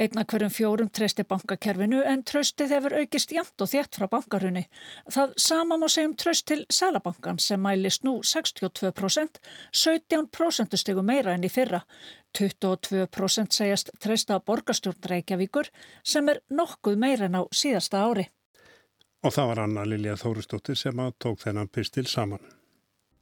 Einna 0.00 0.22
hverjum 0.24 0.48
fjórum 0.48 0.88
treysti 0.96 1.26
bankakerfinu 1.28 1.98
en 2.08 2.22
tröstið 2.24 2.70
hefur 2.72 2.94
aukist 3.02 3.34
jæmt 3.36 3.60
og 3.60 3.68
þétt 3.68 3.98
frá 3.98 4.06
bankarunni. 4.08 4.62
Það 5.12 5.34
sama 5.44 5.76
má 5.76 5.84
segjum 5.92 6.14
tröst 6.16 6.46
til 6.48 6.62
Sælabankan 6.72 7.36
sem 7.38 7.60
mælist 7.60 8.06
nú 8.08 8.14
62%, 8.24 9.40
17% 9.76 10.76
stegu 10.80 11.04
meira 11.04 11.34
enn 11.36 11.44
í 11.44 11.50
fyrra. 11.52 11.82
22% 12.38 13.58
segjast 13.58 13.92
treysta 14.00 14.38
borgarstjórn 14.40 15.10
Reykjavíkur 15.12 15.68
sem 16.02 16.32
er 16.32 16.40
nokkuð 16.48 16.96
meira 16.96 17.28
enn 17.28 17.36
á 17.36 17.44
síðasta 17.52 18.00
ári. 18.00 18.30
Og 19.20 19.36
það 19.36 19.52
var 19.52 19.62
Anna 19.66 19.84
Lilja 19.84 20.16
Þóristóttir 20.16 20.80
sem 20.80 21.04
að 21.04 21.12
tók 21.20 21.44
þennan 21.44 21.68
pistil 21.68 22.06
saman. 22.08 22.40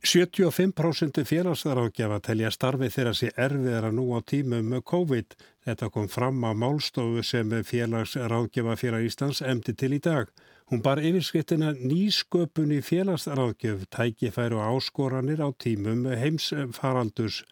75% 0.08 1.18
félagsráðgjafa 1.28 2.16
telja 2.24 2.48
starfi 2.54 2.86
þeirra 2.88 3.10
sér 3.12 3.40
erfiðara 3.44 3.90
nú 3.92 4.06
á 4.16 4.24
tímum 4.24 4.70
með 4.72 4.86
COVID. 4.88 5.34
Þetta 5.68 5.88
kom 5.92 6.06
fram 6.08 6.38
á 6.48 6.56
málstofu 6.56 7.20
sem 7.20 7.52
félagsráðgjafa 7.52 8.76
fyrir 8.80 9.04
Íslands 9.04 9.42
emdi 9.44 9.74
til 9.76 9.92
í 9.98 10.00
dag. 10.00 10.30
Hún 10.72 10.80
bar 10.86 11.02
yfirskrittina 11.04 11.74
nýsköpun 11.76 12.72
í 12.72 12.80
félagsráðgjöf, 12.88 13.84
tækifæru 13.92 14.62
áskoranir 14.64 15.44
á 15.44 15.52
tímum 15.52 16.08
heimsfaraldurs. 16.08 17.42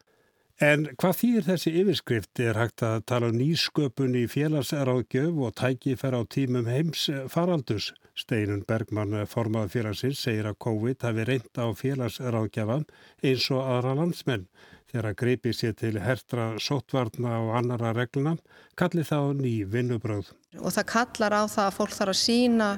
En 0.56 0.88
hvað 0.96 1.20
þýðir 1.20 1.48
þessi 1.50 1.74
yfirskrift 1.82 2.40
er 2.40 2.56
hægt 2.56 2.80
að 2.88 3.02
tala 3.12 3.28
um 3.34 3.36
nýsköpun 3.36 4.16
í 4.16 4.24
félagsráðgjöf 4.32 5.44
og 5.44 5.56
tækifæra 5.60 6.24
á 6.24 6.28
tímum 6.32 6.72
heims 6.72 7.10
faraldus? 7.28 7.92
Steinun 8.16 8.62
Bergmann 8.64 9.12
formað 9.28 9.74
félagsins 9.74 10.22
segir 10.24 10.46
að 10.48 10.56
COVID 10.64 11.04
hafi 11.04 11.24
reynda 11.28 11.66
á 11.68 11.70
félagsráðgjöfam 11.76 12.86
eins 13.22 13.48
og 13.52 13.60
aðra 13.60 13.92
landsmenn. 13.98 14.46
Þegar 14.86 15.08
að 15.10 15.18
greipi 15.20 15.52
sér 15.52 15.74
til 15.76 15.98
hertra 16.00 16.46
sótvarna 16.62 17.34
og 17.42 17.50
annara 17.58 17.90
regluna 17.92 18.36
kallir 18.78 19.04
það 19.04 19.34
ný 19.42 19.52
vinnubröð. 19.68 20.30
Og 20.62 20.72
það 20.72 20.88
kallar 20.94 21.36
á 21.36 21.42
það 21.44 21.66
að 21.66 21.76
fólk 21.76 21.96
þarf 21.98 22.14
að 22.14 22.22
sína 22.22 22.70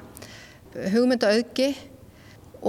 hugmyndaauðgi 0.95 1.69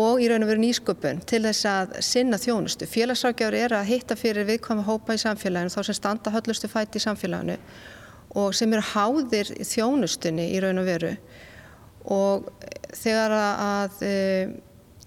og 0.00 0.22
í 0.22 0.28
raun 0.30 0.46
og 0.46 0.52
veru 0.52 0.62
nýsköpun 0.62 1.24
til 1.26 1.42
þess 1.48 1.66
að 1.66 1.98
sinna 2.06 2.38
þjónustu. 2.38 2.86
Félagsrákjáður 2.86 3.58
er 3.64 3.74
að 3.80 3.88
hitta 3.90 4.14
fyrir 4.14 4.46
viðkvæma 4.46 4.86
hópa 4.86 5.16
í 5.18 5.22
samfélaginu, 5.24 5.74
þá 5.74 5.82
sem 5.88 5.98
standa 5.98 6.30
höllustu 6.34 6.70
fæti 6.70 7.00
í 7.00 7.06
samfélaginu 7.08 7.58
og 8.38 8.54
sem 8.54 8.70
eru 8.70 8.86
háðir 8.92 9.50
þjónustunni 9.66 10.52
í 10.54 10.60
raun 10.62 10.78
og 10.78 10.86
veru 10.86 11.16
og 12.08 12.48
þegar 12.96 13.34
að 13.36 14.02
e, 14.06 14.14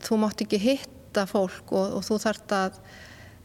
þú 0.03 0.19
mátt 0.21 0.43
ekki 0.45 0.61
hitta 0.61 1.25
fólk 1.29 1.73
og, 1.73 1.97
og 1.99 2.05
þú 2.05 2.19
þart 2.21 2.55
að 2.57 2.79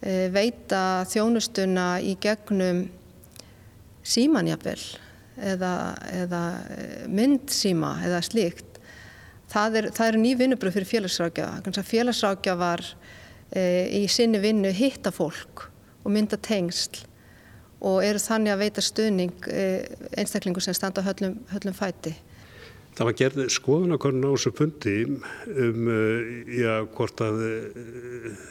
e, 0.02 0.28
veita 0.35 0.83
þjónustuna 1.09 1.88
í 2.05 2.14
gegnum 2.21 2.87
símanjafel 4.09 4.81
eða, 5.38 5.75
eða 6.25 6.43
myndsíma 7.12 7.99
eða 8.09 8.23
slíkt 8.25 8.78
það 9.49 9.81
eru 9.81 9.93
er 10.05 10.21
ný 10.21 10.35
vinnubröð 10.37 10.75
fyrir 10.76 10.88
félagsrákjafa. 10.90 11.83
Félagsrákjafa 11.88 12.59
var 12.61 12.83
e, 13.49 13.62
í 13.97 14.02
sinni 14.12 14.40
vinnu 14.43 14.69
hitta 14.76 15.12
fólk 15.14 15.71
og 16.05 16.12
mynda 16.12 16.37
tengsl 16.37 17.07
og 17.81 18.02
eru 18.05 18.21
þannig 18.21 18.52
að 18.52 18.62
veita 18.64 18.83
stuðning 18.83 19.49
einstaklingu 20.19 20.61
sem 20.61 20.75
standa 20.76 21.00
höllum, 21.07 21.38
höllum 21.52 21.76
fæti. 21.78 22.12
Það 22.99 23.07
var 23.07 23.14
gerð 23.21 23.43
skoðanakorn 23.55 24.25
á 24.26 24.31
þessu 24.33 24.50
fundi 24.59 24.95
um 25.07 25.85
e, 25.87 25.99
já, 26.59 26.73
hvort 26.97 27.21
að 27.23 27.45
e, 27.47 27.52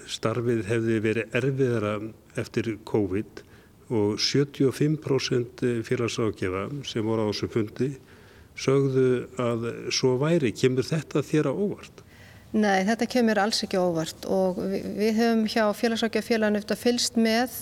starfið 0.07 0.61
hefði 0.69 0.99
verið 1.03 1.35
erfiðara 1.35 1.91
eftir 2.39 2.69
COVID 2.87 3.43
og 3.91 4.15
75% 4.23 5.65
félagsrákjafa 5.87 6.63
sem 6.87 7.03
voru 7.03 7.27
á 7.27 7.29
þessu 7.33 7.51
fundi 7.51 7.91
sögðu 8.57 9.09
að 9.35 9.67
svo 9.93 10.15
væri. 10.23 10.55
Kemur 10.55 10.87
þetta 10.87 11.27
þér 11.27 11.51
á 11.51 11.53
óvart? 11.53 12.03
Nei, 12.55 12.87
þetta 12.87 13.11
kemur 13.11 13.43
alls 13.43 13.59
ekki 13.67 13.83
óvart 13.83 14.27
og 14.31 14.63
við, 14.63 14.91
við 14.95 15.17
höfum 15.19 15.47
hjá 15.51 15.63
félagsrákjafélaginu 15.75 16.61
eftir 16.61 16.77
að 16.77 16.85
fylst 16.85 17.19
með 17.19 17.57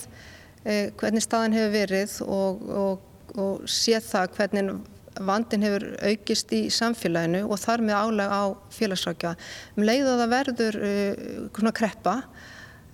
eh, 0.62 0.92
hvernig 1.02 1.26
staðan 1.26 1.58
hefur 1.58 1.74
verið 1.74 2.20
og, 2.30 2.68
og, 2.70 3.32
og 3.42 3.66
séð 3.66 4.06
það 4.12 4.36
hvernig 4.38 4.76
vandin 5.24 5.64
hefur 5.66 5.88
aukist 6.04 6.52
í 6.56 6.66
samfélaginu 6.74 7.46
og 7.48 7.60
þar 7.62 7.84
með 7.88 8.00
álag 8.02 8.36
á 8.36 8.44
félagsrákja. 8.76 9.36
Um 9.78 9.88
leið 9.88 10.10
að 10.12 10.22
það 10.24 10.34
verður 10.36 10.80
uh, 10.90 11.74
kreppa, 11.80 12.16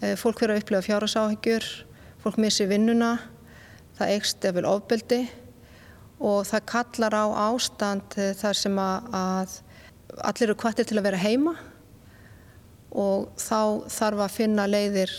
uh, 0.01 0.15
fólk 0.19 0.41
verður 0.43 0.55
að 0.57 0.63
upplifa 0.63 0.87
fjárasáhyggjur, 0.89 1.69
fólk 2.21 2.41
missi 2.41 2.67
vinnuna, 2.69 3.15
það 3.97 4.15
eikst 4.15 4.45
eftir 4.49 4.67
ofbeldi 4.69 5.21
og 6.21 6.45
það 6.45 6.67
kallar 6.69 7.17
á 7.17 7.25
ástand 7.49 8.17
eh, 8.21 8.33
þar 8.37 8.57
sem 8.57 8.77
að, 8.77 9.09
að 9.17 9.55
allir 10.29 10.49
eru 10.49 10.57
kvartir 10.61 10.87
til 10.87 10.99
að 10.99 11.07
vera 11.09 11.21
heima 11.21 11.55
og 12.91 13.29
þá 13.39 13.87
þarf 13.89 14.23
að 14.25 14.35
finna 14.35 14.67
leiðir 14.69 15.13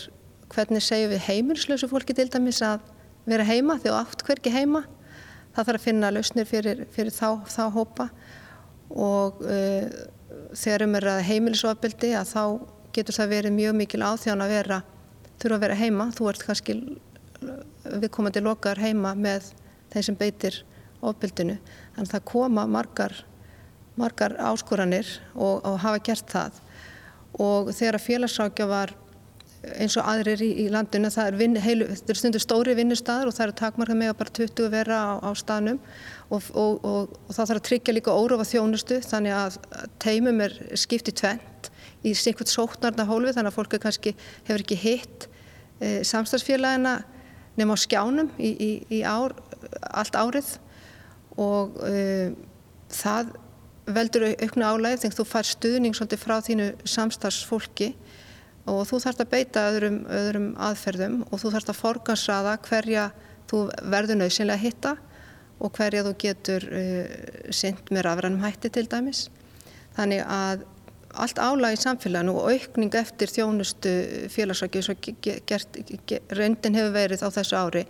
hvernig 0.53 0.85
segjum 0.85 1.15
við 1.15 1.27
heimilslösu 1.27 1.89
fólki 1.91 2.15
til 2.17 2.29
dæmis 2.31 2.61
að 2.65 2.85
vera 3.27 3.47
heima 3.49 3.79
því 3.81 3.91
að 3.91 4.01
átt 4.03 4.25
hverki 4.29 4.53
heima 4.53 4.85
það 5.53 5.69
þarf 5.69 5.81
að 5.81 5.85
finna 5.85 6.13
lausnir 6.13 6.49
fyrir, 6.49 6.87
fyrir 6.93 7.15
þá, 7.15 7.43
þá 7.49 7.65
hópa 7.75 8.09
og 8.93 9.41
uh, 9.45 9.87
þegar 10.57 10.87
um 10.87 10.97
er 10.99 11.09
að 11.15 11.23
heimilisofbildi 11.29 12.13
að 12.17 12.33
þá 12.33 12.43
getur 12.93 13.17
það 13.17 13.33
verið 13.37 13.57
mjög 13.57 13.79
mikil 13.79 14.03
áþján 14.05 14.45
að 14.45 14.55
vera 14.57 14.83
þurfa 15.43 15.59
að 15.59 15.65
vera 15.65 15.79
heima, 15.81 16.07
þú 16.15 16.29
ert 16.31 16.45
kannski 16.47 16.77
viðkomandi 17.83 18.43
lokar 18.45 18.81
heima 18.81 19.15
með 19.19 19.51
þeim 19.93 20.07
sem 20.07 20.19
beitir 20.19 20.59
ofbildinu. 21.03 21.59
Að 21.99 22.13
það 22.13 22.27
koma 22.31 22.67
margar, 22.71 23.15
margar 23.99 24.37
áskoranir 24.39 25.09
og, 25.35 25.65
og 25.67 25.81
hafa 25.83 26.03
gert 26.07 26.31
það. 26.31 26.61
Og 27.43 27.73
þegar 27.75 27.99
að 27.99 28.07
félagsrákja 28.07 28.69
var 28.71 28.95
eins 29.63 29.95
og 30.01 30.07
aðrir 30.11 30.43
í, 30.43 30.49
í 30.65 30.67
landinu, 30.73 31.11
það 31.13 31.29
er, 31.31 31.37
vin, 31.39 31.57
heilu, 31.63 31.87
er 31.87 32.19
stundur 32.19 32.43
stóri 32.43 32.75
vinnustæður 32.79 33.31
og 33.31 33.37
það 33.37 33.45
eru 33.47 33.57
takmarka 33.61 33.97
með 33.99 34.13
að 34.13 34.19
bara 34.19 34.35
20 34.39 34.71
vera 34.73 34.99
á, 34.99 35.13
á 35.23 35.31
staðnum. 35.39 35.79
Og, 36.33 36.49
og, 36.59 36.87
og 36.89 37.31
það 37.31 37.43
þarf 37.43 37.61
að 37.61 37.67
tryggja 37.69 37.95
líka 37.95 38.17
órófa 38.17 38.49
þjónustu 38.49 38.99
þannig 39.05 39.37
að 39.37 39.59
teimum 40.03 40.43
er 40.47 40.57
skipt 40.81 41.13
í 41.13 41.17
tvent 41.21 41.71
í 42.03 42.15
sinkvæmt 42.19 42.51
sóknarna 42.51 43.07
hólfi 43.07 43.37
þannig 43.37 43.53
að 43.53 43.59
fólk 43.59 43.77
kannski 43.83 44.15
hefur 44.49 44.65
ekki 44.65 44.79
hitt 44.81 45.29
e, 45.79 46.01
samstagsfélagina 46.09 46.97
nema 47.61 47.77
á 47.77 47.79
skjánum 47.79 48.33
í, 48.41 48.51
í, 48.51 48.71
í 48.99 49.03
ár, 49.07 49.37
allt 49.93 50.17
árið. 50.19 50.57
Og 51.41 51.79
uh, 51.81 52.33
það 52.93 53.31
veldur 53.93 54.27
auknu 54.31 54.67
álæg 54.67 55.01
þegar 55.03 55.17
þú 55.17 55.25
fær 55.31 55.49
stuðning 55.49 55.97
svolítið 55.97 56.21
frá 56.21 56.35
þínu 56.45 56.67
samstarfsfólki 56.93 57.93
og 58.71 58.83
þú 58.87 59.01
þarfst 59.03 59.23
að 59.25 59.31
beita 59.33 59.65
öðrum, 59.71 60.03
öðrum 60.07 60.51
aðferðum 60.63 61.23
og 61.29 61.41
þú 61.43 61.53
þarfst 61.55 61.73
að 61.73 61.81
forgansraða 61.81 62.59
hverja 62.67 63.07
þú 63.51 63.63
verður 63.91 64.21
nöðsynlega 64.21 64.59
að 64.59 64.67
hitta 64.67 64.93
og 65.63 65.73
hverja 65.77 66.05
þú 66.07 66.13
getur 66.19 66.69
uh, 66.69 67.17
synd 67.55 67.91
með 67.91 68.07
rafrænum 68.09 68.45
hætti 68.45 68.71
til 68.73 68.87
dæmis. 68.91 69.27
Þannig 69.97 70.23
að 70.25 70.67
allt 71.13 71.39
álæg 71.39 71.77
í 71.77 71.81
samfélaginu 71.83 72.35
og 72.41 72.53
aukning 72.55 72.95
eftir 72.97 73.29
þjónustu 73.29 73.91
félagsvækju 74.33 74.83
sem 74.87 74.97
reyndin 76.33 76.79
hefur 76.79 76.95
verið 76.95 77.25
á 77.27 77.29
þessu 77.35 77.59
ári 77.59 77.83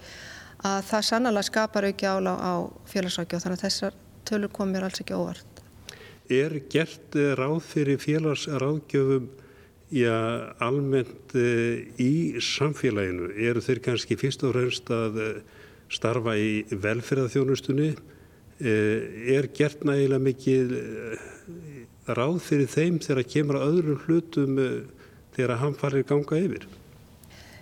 að 0.67 0.81
það 0.89 1.07
sannlega 1.07 1.47
skapar 1.47 1.87
auki 1.87 2.09
ála 2.09 2.35
á 2.35 2.55
félagsrákja 2.91 3.39
og 3.39 3.45
þannig 3.45 3.61
að 3.61 3.67
þessar 3.67 4.01
tölur 4.27 4.53
komir 4.55 4.87
alls 4.87 5.03
ekki 5.03 5.15
óvart. 5.15 5.63
Er 6.31 6.55
gert 6.71 7.15
ráð 7.39 7.61
fyrir 7.67 8.03
félagsrákjöfum 8.03 9.31
já, 9.93 10.17
almennt 10.63 11.35
uh, 11.37 11.83
í 12.01 12.41
samfélaginu 12.41 13.31
eru 13.37 13.63
þeir 13.65 13.83
kannski 13.85 14.17
fyrst 14.21 14.45
og 14.47 14.55
fremst 14.57 14.93
að 14.93 15.21
uh, 15.21 15.31
starfa 15.93 16.37
í 16.41 16.65
velferðarþjónustunni. 16.73 17.93
Uh, 18.63 18.99
er 19.37 19.51
gert 19.55 19.85
nægilega 19.87 20.23
mikið 20.23 20.77
ráð 22.09 22.39
fyrir 22.43 22.71
þeim 22.71 23.01
þegar 23.03 23.29
kemur 23.31 23.59
að 23.61 23.69
öðrum 23.71 24.05
hlutum 24.07 24.61
þegar 25.37 25.59
hann 25.61 25.77
farir 25.79 26.07
ganga 26.07 26.39
yfir? 26.39 26.67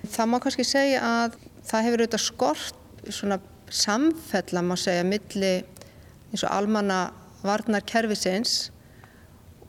Það 0.09 0.31
má 0.33 0.39
kannski 0.41 0.65
segja 0.65 1.01
að 1.05 1.37
það 1.69 1.87
hefur 1.87 2.03
auðvitað 2.05 2.25
skort 2.25 3.09
svona 3.13 3.41
samfella 3.71 4.63
má 4.65 4.75
segja 4.81 5.05
milli 5.07 5.53
eins 6.31 6.45
og 6.45 6.53
almanna 6.53 7.01
varnar 7.45 7.85
kervisins 7.87 8.71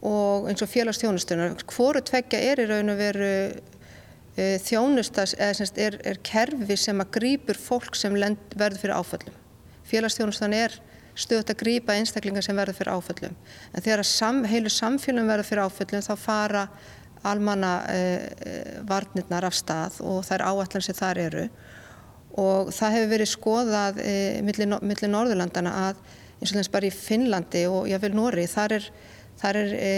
og 0.01 0.47
eins 0.49 0.63
og 0.63 0.69
félagsþjónustunar. 0.71 1.59
Hvoru 1.69 2.01
tveggja 2.05 2.39
er 2.51 2.63
í 2.63 2.67
raun 2.69 2.89
og 2.93 2.99
veru 2.99 3.33
e, 4.35 4.45
þjónustas 4.65 5.35
eða 5.37 5.57
semst 5.59 5.81
er, 5.81 5.99
er 6.07 6.21
kerfi 6.25 6.77
sem 6.79 7.03
að 7.03 7.11
grýpur 7.17 7.59
fólk 7.59 7.97
sem 7.99 8.15
lend, 8.17 8.41
verður 8.57 8.85
fyrir 8.85 8.97
áföllum. 8.97 9.35
Félagsþjónustan 9.91 10.55
er 10.57 10.79
stöðut 11.13 11.51
að 11.53 11.61
grýpa 11.61 11.97
einstaklingar 11.99 12.45
sem 12.45 12.57
verður 12.57 12.79
fyrir 12.79 12.95
áföllum. 12.95 13.37
En 13.75 13.85
þegar 13.85 14.05
sam, 14.07 14.41
heilu 14.49 14.71
samfélum 14.73 15.29
verður 15.29 15.49
fyrir 15.51 15.67
áföllum 15.67 16.05
þá 16.05 16.15
fara 16.17 16.65
almanna 17.27 17.75
e 17.93 18.01
varnirnar 18.89 19.45
af 19.45 19.53
stað 19.53 19.99
og 20.01 20.25
er 20.33 20.41
áallan 20.41 20.81
sem 20.81 20.97
þar 20.97 21.19
eru 21.21 21.43
og 22.41 22.71
það 22.73 22.95
hefur 22.95 23.11
verið 23.11 23.29
skoðað 23.29 23.99
e, 24.01 24.13
millir 24.45 24.69
milli 24.81 25.09
Norðurlandana 25.11 25.73
að 25.89 25.99
eins 26.41 26.53
og 26.53 26.57
þess 26.57 26.73
bara 26.73 26.87
í 26.87 26.95
Finnlandi 26.95 27.65
og 27.69 27.89
jáfnveil 27.91 28.15
Nóri 28.17 28.47
þar 28.49 28.77
er 28.79 28.87
þar 29.41 29.59
er 29.61 29.69
e, 29.75 29.91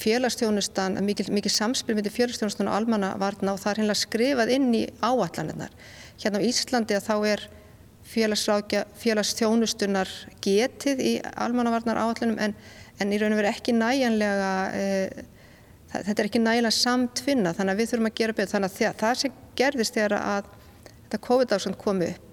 félagstjónustan, 0.00 0.98
mikið, 1.04 1.30
mikið 1.34 1.52
samspil 1.54 1.96
með 1.98 2.10
félagstjónustan 2.14 2.70
og 2.70 2.76
almannavarna 2.78 3.50
og 3.54 3.60
það 3.62 3.72
er 3.72 3.78
hennilega 3.82 4.02
skrifað 4.02 4.52
inn 4.54 4.68
í 4.76 4.84
áallanirnar. 5.02 5.72
Hérna 6.20 6.40
á 6.40 6.46
Íslandi 6.46 6.96
að 6.96 7.08
þá 7.08 7.16
er 7.32 7.40
félagstjónustunar 8.10 10.08
getið 10.42 11.02
í 11.04 11.12
almannavarnar 11.34 12.00
áallanum 12.00 12.40
en, 12.42 12.52
en 13.00 13.12
í 13.12 13.18
raun 13.20 13.34
og 13.34 13.40
veru 13.42 13.52
ekki 13.52 13.72
næjanlega, 13.76 14.52
e, 14.74 14.76
þetta 15.92 16.16
er 16.16 16.30
ekki 16.30 16.42
næjanlega 16.42 16.78
samtvinna 16.78 17.50
þannig 17.58 17.76
að 17.76 17.80
við 17.82 17.88
þurfum 17.92 18.10
að 18.10 18.18
gera 18.22 18.38
betur. 18.38 18.54
Þannig 18.56 18.72
að 18.72 18.76
það, 19.04 19.14
sem 19.20 19.32
gerðist 19.60 19.96
þegar 19.98 20.14
að 20.20 20.44
þetta 21.04 21.24
COVID-ástand 21.26 21.80
kom 21.80 21.98
upp 22.06 22.26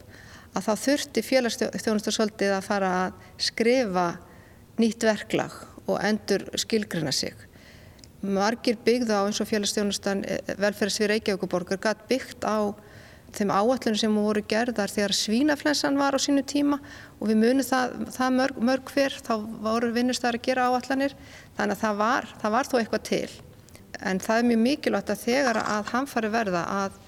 að 0.58 0.66
þá 0.66 0.74
þurfti 0.86 1.20
félagstjónustur 1.26 2.16
svolítið 2.16 2.52
að 2.56 2.66
fara 2.66 2.90
að 3.04 3.12
skrifa 3.50 4.08
nýtt 4.82 5.02
verklag 5.06 5.54
og 5.88 6.02
endur 6.04 6.46
skilgrina 6.60 7.12
sig. 7.12 7.34
Margir 8.22 8.78
byggða 8.86 9.22
á 9.22 9.26
eins 9.28 9.40
og 9.42 9.50
félagstjónustan 9.50 10.24
eh, 10.26 10.54
velferðsvið 10.58 11.12
Reykjavíkuborgar 11.14 11.82
gætt 11.82 12.06
byggt 12.10 12.48
á 12.48 12.74
þeim 13.36 13.52
áallunum 13.54 13.98
sem 14.00 14.16
voru 14.16 14.42
gerðar 14.50 14.92
þegar 14.92 15.14
svínaflensan 15.14 16.00
var 16.00 16.16
á 16.16 16.20
sínu 16.22 16.44
tíma 16.48 16.80
og 17.20 17.28
við 17.30 17.42
munum 17.42 17.68
það, 17.68 17.98
það 18.16 18.38
mörg, 18.40 18.62
mörg 18.70 18.94
fyrr, 18.94 19.18
þá 19.22 19.34
voru 19.66 19.92
vinnustar 19.94 20.38
að 20.38 20.48
gera 20.48 20.70
áallanir, 20.72 21.14
þannig 21.58 21.76
að 21.76 21.84
það 21.84 22.00
var, 22.02 22.30
það 22.42 22.56
var 22.56 22.72
þó 22.72 22.76
eitthvað 22.80 23.06
til. 23.12 23.30
En 24.08 24.22
það 24.24 24.40
er 24.40 24.50
mjög 24.52 24.64
mikilvægt 24.64 25.14
að 25.14 25.24
þegar 25.26 25.62
að 25.62 25.94
hamfari 25.94 26.34
verða 26.34 26.64
að, 26.86 27.00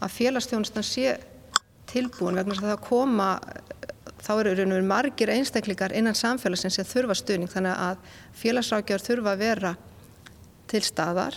að 0.00 0.16
félagstjónustan 0.18 0.86
sé 0.86 1.16
tilbúin 1.90 2.38
vegna 2.38 2.56
að 2.56 2.70
það 2.70 2.84
koma 2.88 3.28
þá 4.24 4.32
eru 4.34 4.54
raun 4.56 4.72
og 4.72 4.78
verið 4.78 4.90
margir 4.90 5.32
einstaklingar 5.34 5.94
innan 5.96 6.16
samfélagsins 6.16 6.78
sem 6.78 6.86
þurfa 6.88 7.16
stuðning 7.18 7.50
þannig 7.52 7.80
að 7.86 8.14
félagsrákjar 8.40 9.04
þurfa 9.04 9.34
að 9.34 9.42
vera 9.44 9.74
til 10.70 10.82
staðar 10.84 11.36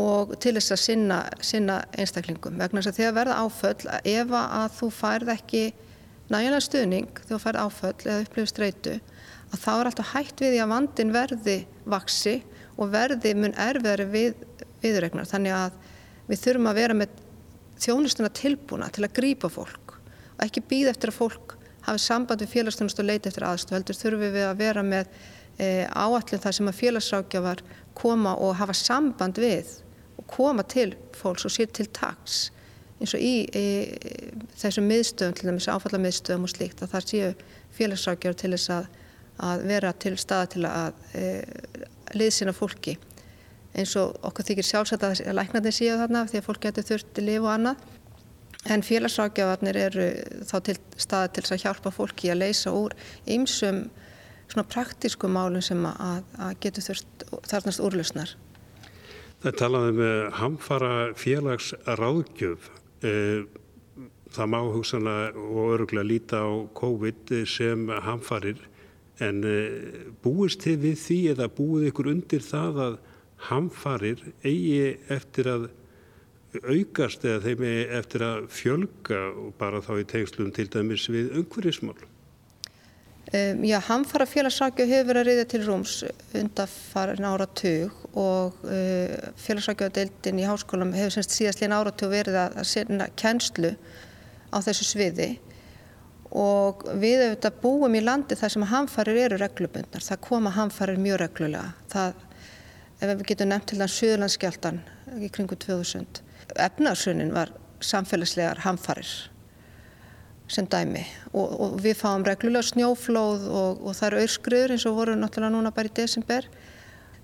og 0.00 0.34
til 0.42 0.54
þess 0.56 0.74
að 0.74 0.80
sinna, 0.82 1.18
sinna 1.44 1.78
einstaklingum. 1.94 2.56
Vegna 2.58 2.80
þess 2.80 2.92
að 2.94 3.00
þegar 3.00 3.16
verða 3.20 3.40
áföll 3.44 3.90
ef 4.14 4.32
að 4.40 4.78
þú 4.78 4.88
færð 4.96 5.32
ekki 5.36 5.64
nægilega 6.32 6.64
stuðning 6.64 7.10
þegar 7.20 7.30
þú 7.34 7.42
færð 7.44 7.62
áföll 7.62 8.08
eða 8.08 8.24
upplifir 8.24 8.50
streitu 8.50 8.94
að 9.52 9.60
þá 9.60 9.72
er 9.74 9.90
alltaf 9.90 10.12
hægt 10.14 10.42
við 10.42 10.54
því 10.54 10.62
að 10.64 10.72
vandin 10.72 11.14
verði 11.14 11.58
vaksi 11.94 12.36
og 12.74 12.90
verði 12.94 13.34
mun 13.38 13.56
erfiðari 13.60 14.06
við 14.10 14.40
viðregnar 14.82 15.28
þannig 15.28 15.56
að 15.56 15.76
við 16.30 16.40
þurfum 16.42 16.70
að 16.70 16.80
vera 16.80 16.96
með 16.98 17.20
þjónustuna 17.84 18.32
tilbúna 18.34 18.88
til 18.94 19.04
að 19.04 19.14
grýpa 19.18 19.50
fólk 19.52 19.94
og 20.34 20.42
ekki 20.46 20.64
býða 20.70 20.94
eftir 20.94 21.12
að 21.12 21.20
fólk 21.20 21.54
hafi 21.84 22.02
samband 22.02 22.42
við 22.42 22.52
félagsstjónust 22.54 23.00
og 23.00 23.08
leita 23.08 23.30
eftir 23.30 23.46
aðstöð 23.46 23.78
heldur 23.78 23.98
þurfum 23.98 24.34
við 24.34 24.46
að 24.48 24.60
vera 24.60 24.84
með 24.86 25.08
e, 25.58 25.68
áallin 25.90 26.42
þar 26.42 26.56
sem 26.56 26.70
að 26.70 26.80
félagsrákjafar 26.80 27.62
koma 27.98 28.34
og 28.40 28.56
hafa 28.60 28.76
samband 28.78 29.40
við 29.42 29.70
og 30.18 30.26
koma 30.30 30.64
til 30.70 30.92
fólks 31.16 31.46
og 31.46 31.54
sér 31.54 31.72
til 31.74 31.88
taks. 31.94 32.48
Eins 33.00 33.14
og 33.16 33.22
í 33.22 33.34
e, 33.52 33.64
þessum 34.60 34.86
miðstöðum, 34.88 35.34
til 35.36 35.50
dæmis 35.50 35.70
áfallamiðstöðum 35.70 36.46
og 36.46 36.54
slíkt 36.54 36.84
að 36.84 36.94
það 36.94 37.08
séu 37.10 37.32
félagsrákjafar 37.76 38.38
til 38.40 38.52
þess 38.54 38.74
að, 38.78 38.86
að 39.48 39.66
vera 39.72 39.96
til 40.04 40.14
staða 40.20 40.52
til 40.54 40.64
að 40.70 41.02
e, 41.18 41.26
liðsina 42.14 42.54
fólki. 42.54 42.96
Eins 43.74 43.96
og 43.98 44.14
okkur 44.22 44.46
þykir 44.46 44.68
sjálfsagt 44.68 45.04
að 45.04 45.34
læknarnir 45.34 45.74
séu 45.74 45.98
þarna 45.98 46.28
því 46.30 46.40
að 46.40 46.46
fólk 46.46 46.62
getur 46.68 46.86
þurft 46.92 47.18
í 47.18 47.26
lifu 47.26 47.48
og 47.48 47.52
annað 47.56 47.93
En 48.64 48.80
félagsrákjafarnir 48.84 49.76
eru 49.76 50.06
þá 50.48 50.56
til 50.64 50.76
staði 50.96 51.34
til 51.36 51.44
að 51.52 51.64
hjálpa 51.66 51.92
fólki 51.92 52.30
að 52.32 52.40
leysa 52.46 52.72
úr 52.72 52.94
ymsum 53.28 53.84
svona 54.48 54.64
praktísku 54.68 55.28
málum 55.28 55.62
sem 55.64 55.84
að, 55.88 56.24
að 56.38 56.56
getur 56.64 56.86
þurft 56.88 57.26
þarnast 57.50 57.82
úrlausnar. 57.84 58.34
Það 59.44 59.58
talaðum 59.60 59.98
með 60.00 60.20
hamfara 60.38 60.92
félagsráðgjöf. 61.20 62.70
Eh, 63.04 63.44
það 64.34 64.52
má 64.54 64.60
hugsanna 64.62 65.16
og 65.36 65.74
öruglega 65.76 66.08
líta 66.08 66.40
á 66.40 66.64
COVID 66.74 67.34
sem 67.48 67.84
hamfarir 68.06 68.62
en 69.22 69.44
eh, 69.46 70.08
búist 70.24 70.64
þið 70.64 70.80
við 70.86 70.96
því 71.02 71.18
eða 71.34 71.50
búið 71.58 71.90
ykkur 71.90 72.10
undir 72.14 72.44
það 72.44 72.80
að 72.86 72.96
hamfarir 73.50 74.24
eigi 74.42 74.94
eftir 75.12 75.50
að 75.52 75.68
aukast 76.62 77.24
eða 77.26 77.42
þeim 77.44 77.62
eftir 77.98 78.24
að 78.26 78.48
fjölga 78.54 79.20
og 79.32 79.54
bara 79.58 79.82
þá 79.84 79.94
í 80.00 80.08
tengslum 80.10 80.50
til 80.54 80.68
dæmis 80.70 81.06
við 81.10 81.32
umhverfismál? 81.40 81.96
Um, 83.34 83.64
já, 83.64 83.78
hamfara 83.82 84.26
félagsrækju 84.28 84.84
hefur 84.86 85.08
verið 85.08 85.20
að 85.22 85.28
reyða 85.30 85.44
til 85.50 85.60
rúms 85.64 85.94
undanfarin 86.36 87.24
áratug 87.26 88.02
og 88.12 88.58
uh, 88.68 89.30
félagsrækjuadeildin 89.40 90.42
í 90.42 90.44
háskólam 90.46 90.92
hefur 90.94 91.16
semst 91.16 91.34
síðastlega 91.34 91.80
áratug 91.80 92.12
verið 92.12 92.36
að, 92.42 92.58
að 92.60 92.68
sinna 92.70 93.08
kennslu 93.18 93.72
á 94.54 94.58
þessu 94.62 94.86
sviði 94.90 95.30
og 96.34 96.84
við 97.00 97.24
auðvitað 97.24 97.58
búum 97.62 97.96
í 97.96 98.04
landi 98.04 98.36
þar 98.38 98.52
sem 98.54 98.68
hamfarir 98.68 99.20
eru 99.24 99.40
reglubundnar, 99.40 100.02
það 100.04 100.22
koma 100.28 100.52
hamfarir 100.54 100.98
mjög 101.00 101.20
reglulega. 101.22 101.72
Það, 101.94 102.22
ef 102.98 103.10
við 103.10 103.26
getum 103.30 103.50
nefnt 103.50 103.70
til 103.70 103.80
þann 103.80 103.92
Suðurlandsskjáltan 103.96 104.80
í 105.22 105.30
kringu 105.32 105.58
2000 105.64 106.22
efnarsunin 106.56 107.32
var 107.34 107.52
samfélagslegar 107.84 108.62
hamfarir 108.64 109.08
sem 110.48 110.66
dæmi. 110.68 111.02
Og, 111.32 111.60
og 111.60 111.76
við 111.82 111.96
fáum 111.98 112.24
reglulega 112.26 112.68
snjóflóð 112.68 113.46
og, 113.48 113.84
og 113.84 113.96
það 113.96 114.08
eru 114.10 114.24
auðskriður 114.24 114.74
eins 114.74 114.86
og 114.88 114.98
voru 114.98 115.16
náttúrulega 115.18 115.54
núna 115.56 115.72
bara 115.74 115.90
í 115.90 115.94
desember. 115.96 116.48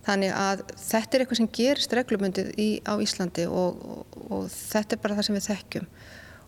Þannig 0.07 0.33
að 0.33 0.63
þetta 0.81 1.17
er 1.17 1.25
eitthvað 1.25 1.41
sem 1.43 1.51
gerist 1.59 1.95
reglumundið 1.97 2.55
í, 2.57 2.69
á 2.89 2.97
Íslandi 3.05 3.45
og, 3.47 3.83
og 4.31 4.47
þetta 4.49 4.97
er 4.97 5.03
bara 5.03 5.19
það 5.19 5.29
sem 5.29 5.37
við 5.37 5.49
þekkjum. 5.51 5.91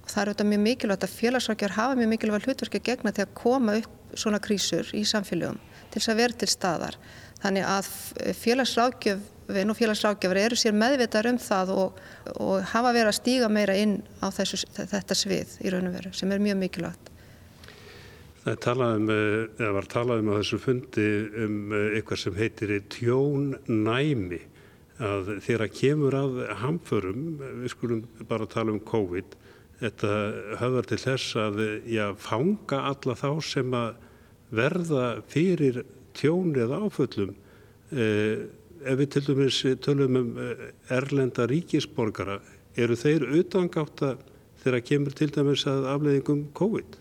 Og 0.02 0.08
það 0.08 0.22
er 0.22 0.30
auðvitað 0.30 0.50
mjög 0.52 0.62
mikilvægt 0.66 1.04
að 1.06 1.18
félagsrákjar 1.18 1.76
hafa 1.76 1.98
mjög 1.98 2.10
mikilvægt 2.14 2.48
hlutverki 2.48 2.80
að 2.80 2.88
gegna 2.88 3.12
þegar 3.12 3.36
koma 3.38 3.76
upp 3.82 4.16
svona 4.18 4.40
krísur 4.42 4.88
í 4.96 5.04
samfélögum 5.08 5.60
til 5.92 6.00
þess 6.00 6.12
að 6.12 6.22
vera 6.22 6.40
til 6.40 6.48
staðar. 6.50 6.96
Þannig 7.42 7.68
að 7.68 7.90
félagsrákjöf 8.40 9.22
við 9.48 9.64
nú 9.68 9.76
félagsrákjafar 9.76 10.40
eru 10.44 10.58
sér 10.58 10.76
meðvitar 10.76 11.28
um 11.30 11.38
það 11.42 11.72
og, 11.76 12.02
og 12.36 12.68
hafa 12.72 12.92
verið 12.94 13.10
að 13.12 13.18
stíga 13.18 13.48
meira 13.52 13.76
inn 13.78 13.98
á 14.22 14.28
þessu, 14.34 14.60
þetta 14.76 15.18
svið 15.18 15.56
í 15.62 15.72
raun 15.72 15.90
og 15.90 15.96
veru 15.96 16.12
sem 16.16 16.32
er 16.32 16.42
mjög 16.42 16.60
mikilvægt. 16.62 17.10
Það 18.42 18.56
talaðum, 18.64 19.10
eða 19.12 19.74
var 19.76 19.88
talaðum 19.90 20.32
á 20.34 20.38
þessu 20.40 20.58
fundi 20.62 21.10
um 21.44 21.58
eh, 21.76 21.98
eitthvað 21.98 22.22
sem 22.24 22.38
heitir 22.40 22.72
tjónnæmi 22.90 24.40
að 25.02 25.36
þegar 25.42 25.70
kemur 25.74 26.16
að 26.18 26.40
hamförum, 26.60 27.22
við 27.62 27.72
skulum 27.72 28.02
bara 28.28 28.46
tala 28.50 28.74
um 28.74 28.82
COVID, 28.86 29.36
þetta 29.82 30.10
höfðar 30.60 30.88
til 30.90 30.98
þess 31.02 31.36
að 31.42 31.62
já, 31.90 32.04
fanga 32.18 32.82
alla 32.92 33.16
þá 33.18 33.28
sem 33.46 33.74
að 33.74 33.94
verða 34.52 35.06
fyrir 35.32 35.82
tjón 36.16 36.52
eða 36.60 36.82
áföllum 36.84 37.32
eh, 37.96 38.44
ef 38.84 38.98
við 38.98 39.08
til 39.14 39.22
dæmis 39.28 39.60
tölum 39.84 40.18
um 40.20 40.34
eh, 40.42 40.66
erlenda 40.92 41.46
ríkisborgara, 41.50 42.40
eru 42.76 42.96
þeir 42.96 43.28
utangáta 43.40 44.16
þegar 44.62 44.84
kemur 44.86 45.16
til 45.16 45.30
dæmis 45.34 45.64
að 45.70 45.88
afleiðingum 45.92 46.44
COVID? 46.56 46.98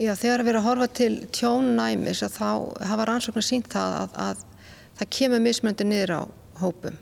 Já, 0.00 0.14
þegar 0.16 0.42
við 0.42 0.52
erum 0.54 0.62
að 0.62 0.68
horfa 0.70 0.88
til 0.96 1.12
tjónnæmis 1.36 2.22
að 2.24 2.36
þá 2.38 2.50
hafa 2.88 3.06
rannsóknar 3.08 3.44
sínt 3.44 3.68
það 3.72 3.96
að, 4.00 4.14
að 4.24 4.44
það 4.98 5.10
kemur 5.18 5.42
mismöndi 5.44 5.86
niður 5.86 6.14
á 6.16 6.22
hópum. 6.62 6.96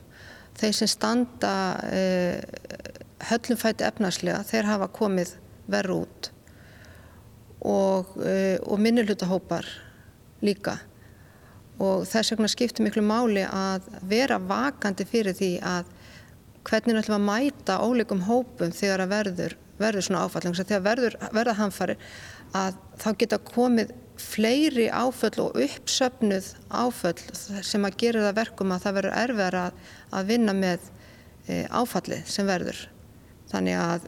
þeir 0.59 0.73
sem 0.75 0.89
standa 0.91 1.53
uh, 1.87 2.41
höllumfæti 3.31 3.85
efnarslega, 3.87 4.43
þeir 4.45 4.67
hafa 4.69 4.89
komið 4.93 5.31
verð 5.71 5.95
út 5.95 6.29
og, 7.61 8.11
uh, 8.19 8.57
og 8.67 8.83
minnulutahópar 8.83 9.65
líka 10.43 10.77
og 11.81 12.05
þess 12.09 12.33
vegna 12.33 12.49
skiptir 12.51 12.85
miklu 12.85 13.03
máli 13.05 13.43
að 13.47 13.89
vera 14.09 14.37
vakandi 14.39 15.07
fyrir 15.09 15.37
því 15.37 15.51
að 15.65 15.89
hvernig 16.67 16.93
við 16.93 17.01
ætlum 17.01 17.17
að 17.17 17.27
mæta 17.29 17.79
óleikum 17.81 18.23
hópum 18.27 18.73
þegar 18.75 19.05
að 19.05 19.13
verður, 19.15 19.57
verður 19.81 20.05
svona 20.05 20.25
áfall 20.27 20.53
þegar 20.53 20.85
verður, 20.85 21.17
verða 21.33 21.57
hamfarir 21.57 22.11
að 22.57 22.77
þá 23.01 23.09
geta 23.23 23.39
komið 23.47 23.93
fleiri 24.21 24.87
áföll 24.93 25.39
og 25.41 25.57
uppsöfnuð 25.57 26.51
áföll 26.69 27.21
sem 27.65 27.85
að 27.87 27.97
gera 28.03 28.25
það 28.27 28.37
verkum 28.41 28.73
að 28.75 28.83
það 28.85 28.97
verður 28.99 29.17
erfiðar 29.23 29.57
að, 29.61 29.79
að 30.11 30.29
vinna 30.29 30.55
með 30.57 30.89
e, 31.47 31.63
áfallið 31.71 32.29
sem 32.29 32.49
verður. 32.49 32.83
Þannig 33.51 33.79
að 33.81 34.05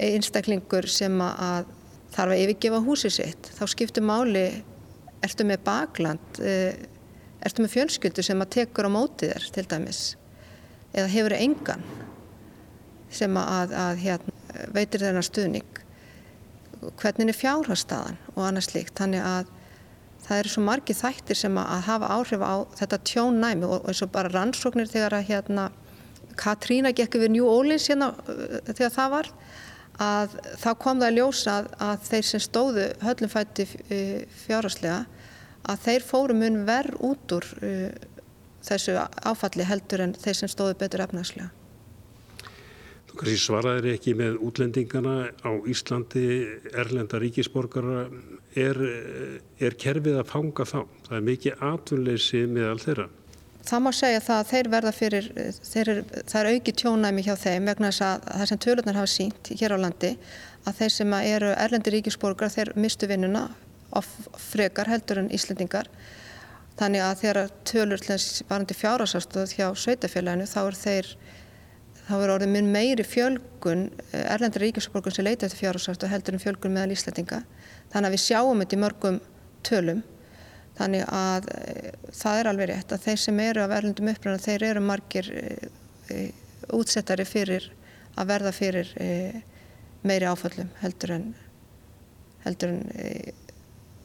einstaklingur 0.00 0.88
sem 0.90 1.20
að 1.26 1.68
þarf 2.14 2.34
að 2.34 2.44
yfirgefa 2.44 2.80
húsið 2.86 3.16
sitt, 3.18 3.50
þá 3.58 3.64
skiptur 3.70 4.06
máli, 4.06 4.46
ertu 5.26 5.46
með 5.48 5.62
bakland, 5.66 6.40
e, 6.40 6.54
ertu 7.44 7.64
með 7.64 7.74
fjölskyldu 7.76 8.24
sem 8.24 8.42
að 8.42 8.52
tekur 8.56 8.88
á 8.88 8.90
mótið 8.92 9.34
þér 9.34 9.48
til 9.56 9.66
dæmis? 9.70 10.02
Eða 10.90 11.12
hefur 11.12 11.36
engan 11.36 11.84
sem 13.10 13.36
að, 13.38 13.74
að 13.74 14.02
hérna, 14.04 14.34
veitir 14.74 15.04
þennar 15.04 15.26
stuðning? 15.26 15.80
Hvernig 17.00 17.32
er 17.32 17.36
fjárhastaðan 17.36 18.20
og 18.34 18.44
annað 18.46 18.70
slíkt? 18.70 18.96
Þannig 18.98 19.26
að 19.26 19.50
það 20.24 20.40
eru 20.40 20.52
svo 20.52 20.62
margi 20.64 20.96
þættir 20.96 21.38
sem 21.38 21.56
að 21.58 21.84
hafa 21.88 22.10
áhrif 22.14 22.42
á 22.44 22.54
þetta 22.78 22.98
tjónnæmi 23.10 23.68
og 23.68 23.88
eins 23.90 24.02
og 24.04 24.12
bara 24.14 24.32
rannsóknir 24.32 24.90
þegar 24.90 25.18
að 25.18 25.30
hérna 25.30 25.70
Katrína 26.40 26.92
gekk 26.96 27.18
við 27.20 27.34
New 27.34 27.48
Orleans 27.50 27.88
hérna 27.90 28.12
uh, 28.14 28.60
þegar 28.70 28.94
það 28.94 29.14
var 29.16 29.30
að 30.00 30.36
þá 30.60 30.70
kom 30.80 31.00
það 31.00 31.08
að 31.08 31.18
ljósa 31.18 31.56
að, 31.76 32.04
þeir 32.08 32.26
sem 32.30 32.42
stóðu 32.44 32.86
höllumfætti 33.04 33.66
uh, 33.68 34.16
fjárhastlega 34.46 35.00
að 35.70 35.86
þeir 35.86 36.06
fóru 36.08 36.36
mun 36.40 36.62
verð 36.68 37.00
út 37.10 37.36
úr 37.36 37.48
uh, 37.60 37.88
þessu 38.64 38.96
áfalli 39.00 39.66
heldur 39.68 40.06
en 40.06 40.14
þeir 40.16 40.42
sem 40.42 40.52
stóðu 40.52 40.76
betur 40.80 41.04
efnarslega. 41.04 41.50
Þú 43.10 43.18
kannski 43.18 43.40
svaraðir 43.42 43.96
ekki 43.96 44.12
með 44.14 44.36
útlendingana 44.46 45.14
á 45.42 45.50
Íslandi, 45.66 46.26
erlenda 46.78 47.18
ríkisborgara, 47.18 48.04
er, 48.54 48.78
er 49.58 49.76
kerfið 49.82 50.20
að 50.20 50.28
fanga 50.30 50.66
þá? 50.68 50.84
Það 51.08 51.16
er 51.16 51.24
mikið 51.26 51.64
atvinnleysi 51.72 52.44
með 52.46 52.68
all 52.70 52.82
þeirra. 52.84 53.08
Það 53.68 53.82
má 53.84 53.90
segja 53.92 54.20
það 54.24 54.38
að 54.40 54.50
þeir 54.50 54.68
verða 54.72 54.92
fyrir, 54.96 55.26
þeir 55.68 55.90
er, 55.92 55.98
það 56.30 56.38
er 56.40 56.48
auki 56.54 56.72
tjónæmi 56.80 57.24
hjá 57.26 57.34
þeim 57.38 57.66
vegna 57.68 57.90
þess 57.90 58.04
að 58.06 58.28
það 58.30 58.46
sem 58.50 58.60
tölurnar 58.64 58.98
hafa 59.00 59.10
sínt 59.12 59.50
hér 59.60 59.74
á 59.76 59.78
landi 59.82 60.12
að 60.64 60.78
þeir 60.80 60.94
sem 60.94 61.16
eru 61.18 61.50
erlendi 61.54 61.92
ríkisborgar 61.94 62.52
þeir 62.52 62.72
mistu 62.80 63.08
vinnuna 63.10 63.48
of 63.96 64.08
frekar 64.50 64.88
heldur 64.90 65.20
en 65.22 65.30
Íslandingar. 65.34 65.90
Þannig 66.80 67.04
að 67.04 67.18
þegar 67.20 67.52
tölur 67.68 68.04
varandi 68.48 68.76
fjárhásastöð 68.78 69.54
hjá 69.58 69.66
sveitafélaginu 69.76 70.48
þá 70.48 70.60
er 70.62 70.78
þeir 70.80 71.10
þá 72.10 72.14
er 72.18 72.32
orðið 72.34 72.52
minn 72.54 72.70
meiri 72.74 73.04
fjölgun 73.06 73.84
eh, 74.10 74.24
erlendri 74.32 74.66
ríkisborgun 74.66 75.14
sem 75.14 75.26
leita 75.26 75.46
eftir 75.46 75.66
fjárhásast 75.66 76.02
og 76.06 76.10
heldur 76.10 76.36
um 76.36 76.42
fjölgun 76.42 76.74
meðal 76.74 76.96
Íslandinga. 76.96 77.42
Þannig 77.92 78.08
að 78.08 78.16
við 78.16 78.24
sjáum 78.24 78.64
þetta 78.64 78.76
í 78.76 78.80
mörgum 78.80 79.20
tölum. 79.66 80.00
Þannig 80.80 81.04
að 81.12 81.50
e, 81.52 81.92
það 82.16 82.40
er 82.40 82.50
alveg 82.50 82.70
rétt 82.72 82.94
að 82.96 83.04
þeir 83.04 83.20
sem 83.24 83.42
eru 83.44 83.64
af 83.64 83.74
erlendum 83.76 84.10
uppröðan 84.14 84.44
þeir 84.46 84.66
eru 84.70 84.84
margir 84.84 85.30
e, 85.36 85.44
e, 86.08 86.22
útsettari 86.76 87.26
fyrir 87.28 87.68
að 88.18 88.32
verða 88.32 88.52
fyrir 88.54 88.88
meiri 90.06 90.26
áföllum 90.28 90.70
heldur 90.80 91.12
en, 91.14 91.26
heldur 92.44 92.72
en 92.74 92.82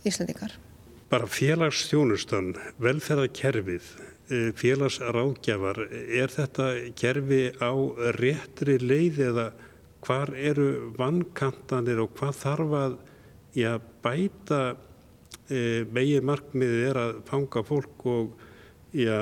Íslandingar. 0.06 0.54
Bara 1.10 1.28
félagsstjónustan, 1.30 2.54
velferðarkerfið 2.84 3.90
Eh, 4.26 4.50
félagsráðgjafar, 4.58 5.84
er 5.94 6.32
þetta 6.34 6.66
kerfi 6.98 7.52
á 7.62 7.70
réttri 8.18 8.80
leið 8.82 9.20
eða 9.22 9.44
hvar 10.02 10.32
eru 10.34 10.96
vannkantanir 10.98 12.02
og 12.02 12.16
hvað 12.18 12.40
þarf 12.40 12.74
að 12.80 12.96
já, 13.54 13.70
bæta 14.02 14.62
megin 15.48 16.26
markmiðið 16.26 16.84
er 16.90 17.00
að 17.00 17.18
fanga 17.28 17.62
fólk 17.66 18.06
og 18.10 18.46
já, 18.96 19.18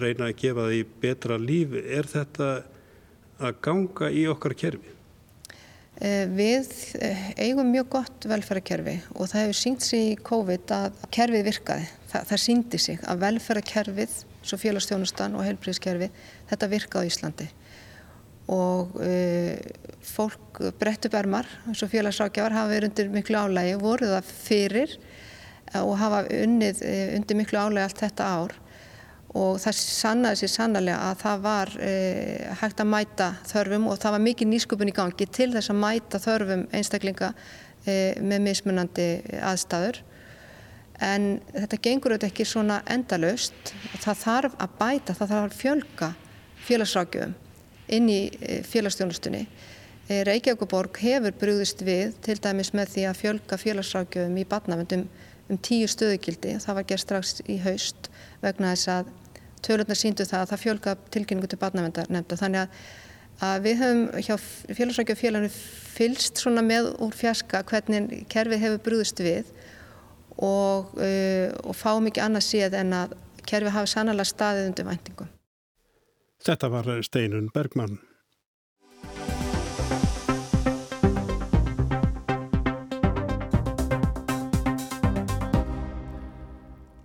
reyna 0.00 0.30
að 0.30 0.38
gefa 0.40 0.68
því 0.68 0.84
betra 1.02 1.36
líf. 1.40 1.74
Er 1.82 2.08
þetta 2.08 2.48
að 3.38 3.58
ganga 3.64 4.10
í 4.14 4.24
okkar 4.30 4.56
kerfi? 4.58 4.94
Eh, 5.98 6.30
við 6.30 6.68
eigum 7.42 7.72
mjög 7.74 7.88
gott 7.96 8.26
velferðarkerfi 8.30 9.00
og 9.16 9.26
það 9.26 9.40
hefur 9.42 9.58
sínt 9.58 9.82
sig 9.82 10.12
í 10.12 10.18
COVID 10.28 10.74
að 10.76 10.98
kerfið 11.14 11.48
virkaði. 11.48 11.88
Það, 12.12 12.26
það 12.30 12.42
síndi 12.44 12.82
sig 12.84 13.00
að 13.02 13.24
velferðarkerfið 13.24 14.18
svo 14.46 14.58
félagstjónustan 14.62 15.34
og 15.34 15.42
heilbríðskerfi, 15.44 16.08
þetta 16.48 16.70
virka 16.70 17.02
á 17.02 17.08
Íslandi 17.08 17.48
og 18.48 18.94
uh, 18.96 19.58
fólk 20.08 20.62
brettu 20.80 21.10
bermar 21.12 21.48
og 21.68 21.76
félagsrákjafar 21.76 22.54
hafa 22.56 22.70
verið 22.70 22.88
undir 22.88 23.10
miklu 23.12 23.42
álægi, 23.42 23.74
voru 23.82 24.08
það 24.08 24.30
fyrir 24.30 24.94
og 25.82 25.94
hafa 26.00 26.24
unnið 26.32 26.82
uh, 26.86 27.04
undir 27.18 27.38
miklu 27.40 27.60
álægi 27.60 27.84
allt 27.84 28.02
þetta 28.04 28.32
ár 28.38 28.56
og 29.38 29.58
það 29.60 29.76
sannaði 29.76 30.40
sér 30.40 30.52
sannlega 30.54 30.98
að 31.10 31.22
það 31.22 31.46
var 31.46 31.72
uh, 31.76 32.58
hægt 32.62 32.82
að 32.84 32.92
mæta 32.94 33.30
þörfum 33.50 33.88
og 33.92 34.02
það 34.02 34.16
var 34.16 34.26
mikið 34.26 34.52
nýsköpun 34.52 34.92
í 34.92 34.96
gangi 34.96 35.30
til 35.38 35.50
þess 35.54 35.72
að 35.74 35.82
mæta 35.84 36.22
þörfum 36.24 36.68
einstaklinga 36.72 37.32
uh, 37.34 38.12
með 38.24 38.46
mismunandi 38.48 39.10
aðstæður 39.38 40.02
en 41.04 41.26
þetta 41.54 41.78
gengur 41.82 42.14
auðvitað 42.14 42.32
ekki 42.32 42.46
svona 42.48 42.80
endalust. 42.90 43.72
Það 44.02 44.22
þarf 44.22 44.56
að 44.58 44.78
bæta, 44.80 45.14
það 45.14 45.32
þarf 45.32 45.44
að 45.44 45.58
fjölga 45.58 46.08
félagsrákjöfum 46.68 47.34
inn 47.96 48.10
í 48.12 48.20
e, 48.28 48.60
félagsstjónustunni. 48.68 49.44
E, 50.08 50.22
Reykjavíkuborg 50.28 50.98
hefur 51.04 51.36
brúðist 51.40 51.84
við 51.86 52.18
til 52.24 52.36
dæmis 52.42 52.74
með 52.76 52.94
því 52.96 53.06
að 53.08 53.20
fjölga 53.22 53.60
félagsrákjöfum 53.62 54.40
í 54.42 54.46
badnavendum 54.48 55.06
um 55.48 55.58
tíu 55.58 55.88
stöðugildi. 55.88 56.56
Það 56.62 56.78
var 56.78 56.86
gerð 56.88 57.04
strax 57.04 57.34
í 57.48 57.58
haust 57.64 58.10
vegna 58.42 58.72
þess 58.74 58.92
að 58.92 59.12
tölurnar 59.64 59.98
síndu 59.98 60.26
það 60.28 60.44
að 60.44 60.50
það 60.52 60.64
fjölga 60.64 60.96
tilkynningu 61.14 61.50
til 61.50 61.60
badnavendar 61.60 62.10
nefnda. 62.12 62.38
Þannig 62.40 62.64
að, 62.64 62.82
að 63.48 63.62
við 63.66 63.80
höfum 63.82 64.02
hjá 64.26 64.34
félagsrákjöfum 64.78 65.48
fylst 65.98 66.42
svona 66.42 66.64
með 66.66 66.92
úr 67.04 67.16
fjarska 67.16 67.64
hvernig 67.68 68.26
kerfið 68.30 68.64
hefur 68.64 68.84
brúðist 68.84 69.22
við 69.24 69.48
og, 70.38 70.92
uh, 70.94 71.48
og 71.64 71.74
fáum 71.74 72.06
ekki 72.10 72.22
annað 72.22 72.46
séð 72.46 72.78
en 72.78 72.94
að 73.00 73.16
kerfi 73.48 73.72
hafi 73.74 73.90
sannlega 73.90 74.28
staðið 74.28 74.70
undir 74.70 74.88
væntingum. 74.88 75.32
Þetta 76.44 76.70
var 76.70 76.92
Steinun 77.02 77.48
Bergmann. 77.54 77.98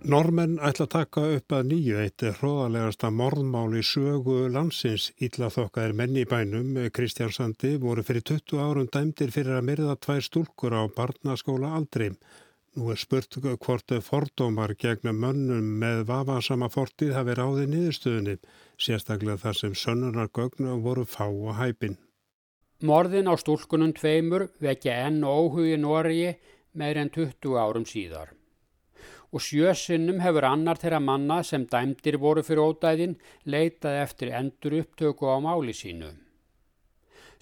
Normenn 0.04 0.58
ætla 0.60 0.84
að 0.84 0.90
taka 0.92 1.22
upp 1.32 1.52
að 1.56 1.68
nýju 1.70 2.00
eitt 2.02 2.22
hróðalegasta 2.36 3.08
morðmáli 3.08 3.80
sögu 3.88 4.50
landsins. 4.52 5.06
Ítla 5.16 5.48
þokkaðir 5.48 5.94
menni 5.96 6.26
í 6.26 6.28
bænum, 6.28 6.74
Kristjánsandi, 6.92 7.78
voru 7.80 8.04
fyrir 8.04 8.20
20 8.28 8.60
árum 8.60 8.90
dæmdir 8.92 9.32
fyrir 9.32 9.56
að 9.56 9.64
myrða 9.70 9.94
tvær 10.04 10.20
stúlkur 10.26 10.76
á 10.76 10.84
barnaskóla 10.92 11.72
aldrei. 11.78 12.10
Nú 12.76 12.92
er 12.92 13.00
spurt 13.00 13.40
hvort 13.40 13.96
fordómar 14.04 14.76
gegn 14.76 15.08
mönnum 15.16 15.72
með 15.80 16.04
vafasama 16.12 16.68
fortið 16.68 17.16
hafi 17.16 17.40
ráðið 17.40 17.72
niðurstöðunni, 17.72 18.38
sérstaklega 18.76 19.40
þar 19.40 19.60
sem 19.62 19.80
sönnunargögnu 19.86 20.82
voru 20.84 21.08
fá 21.08 21.30
og 21.32 21.56
hæpin. 21.56 21.96
Morðin 22.84 23.32
á 23.32 23.40
stúlkunum 23.40 23.96
tveimur 23.96 24.50
vekja 24.60 25.00
enn 25.08 25.24
óhugi 25.24 25.80
Norgi 25.80 26.34
meir 26.76 27.00
en 27.00 27.08
20 27.08 27.56
árum 27.56 27.88
síðar. 27.88 28.36
Og 29.34 29.42
sjösinnum 29.42 30.20
hefur 30.22 30.46
annar 30.46 30.78
þeirra 30.78 31.00
manna 31.02 31.40
sem 31.42 31.64
dæmdir 31.66 32.20
voru 32.22 32.44
fyrir 32.46 32.62
ódæðin 32.62 33.16
leitað 33.50 33.98
eftir 34.04 34.30
endur 34.38 34.78
upptöku 34.78 35.26
á 35.26 35.42
máli 35.42 35.74
sínu. 35.74 36.12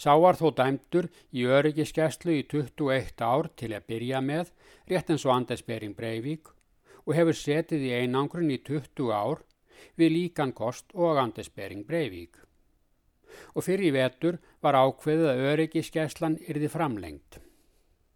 Sá 0.01 0.17
var 0.17 0.39
þó 0.41 0.49
dæmdur 0.57 1.11
í 1.37 1.45
öryggiskeslu 1.45 2.33
í 2.39 2.47
21 2.49 3.21
ár 3.21 3.51
til 3.61 3.75
að 3.77 3.87
byrja 3.93 4.23
með, 4.25 4.49
rétt 4.89 5.13
eins 5.13 5.27
og 5.29 5.35
Anders 5.37 5.63
Bering 5.69 5.95
Breivik 5.95 6.49
og 7.05 7.15
hefur 7.19 7.37
setið 7.37 7.85
í 7.91 7.95
einangrun 8.01 8.51
í 8.51 8.59
20 8.65 9.13
ár 9.13 9.45
við 10.01 10.15
líkan 10.17 10.57
kost 10.57 10.95
og 10.95 11.21
Anders 11.21 11.53
Bering 11.53 11.85
Breivik. 11.87 12.41
Og 13.53 13.65
fyrir 13.69 13.91
í 13.91 13.95
vetur 13.95 14.41
var 14.65 14.81
ákveðið 14.81 15.31
að 15.33 15.47
öryggiskeslan 15.53 16.41
yrði 16.49 16.73
framlengt. 16.73 17.43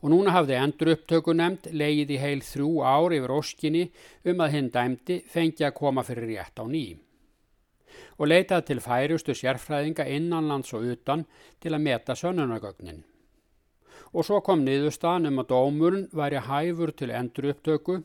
Og 0.07 0.13
núna 0.13 0.31
hafði 0.31 0.55
endur 0.61 0.93
upptökunemnd 0.93 1.65
leið 1.75 2.13
í 2.15 2.21
heil 2.23 2.45
þrjú 2.47 2.69
ár 2.87 3.17
yfir 3.17 3.33
óskinni 3.35 3.89
um 4.31 4.45
að 4.45 4.53
hinn 4.55 4.71
dæmdi 4.71 5.17
fengi 5.27 5.67
að 5.67 5.75
koma 5.81 6.07
fyrir 6.07 6.31
rétt 6.31 6.63
á 6.63 6.65
ným 6.65 7.03
og 8.19 8.31
leitað 8.31 8.65
til 8.71 8.81
færustu 8.81 9.35
sérfræðinga 9.37 10.07
innanlands 10.17 10.73
og 10.77 10.87
utan 10.93 11.25
til 11.61 11.75
að 11.75 11.85
meta 11.85 12.17
sönnunagögnin. 12.17 13.03
Og 14.17 14.25
svo 14.25 14.41
kom 14.45 14.63
niðurstaðan 14.65 15.31
um 15.31 15.43
að 15.43 15.51
dómurinn 15.53 16.07
væri 16.17 16.43
hæfur 16.49 16.93
til 16.97 17.13
endur 17.13 17.51
upptöku, 17.53 17.99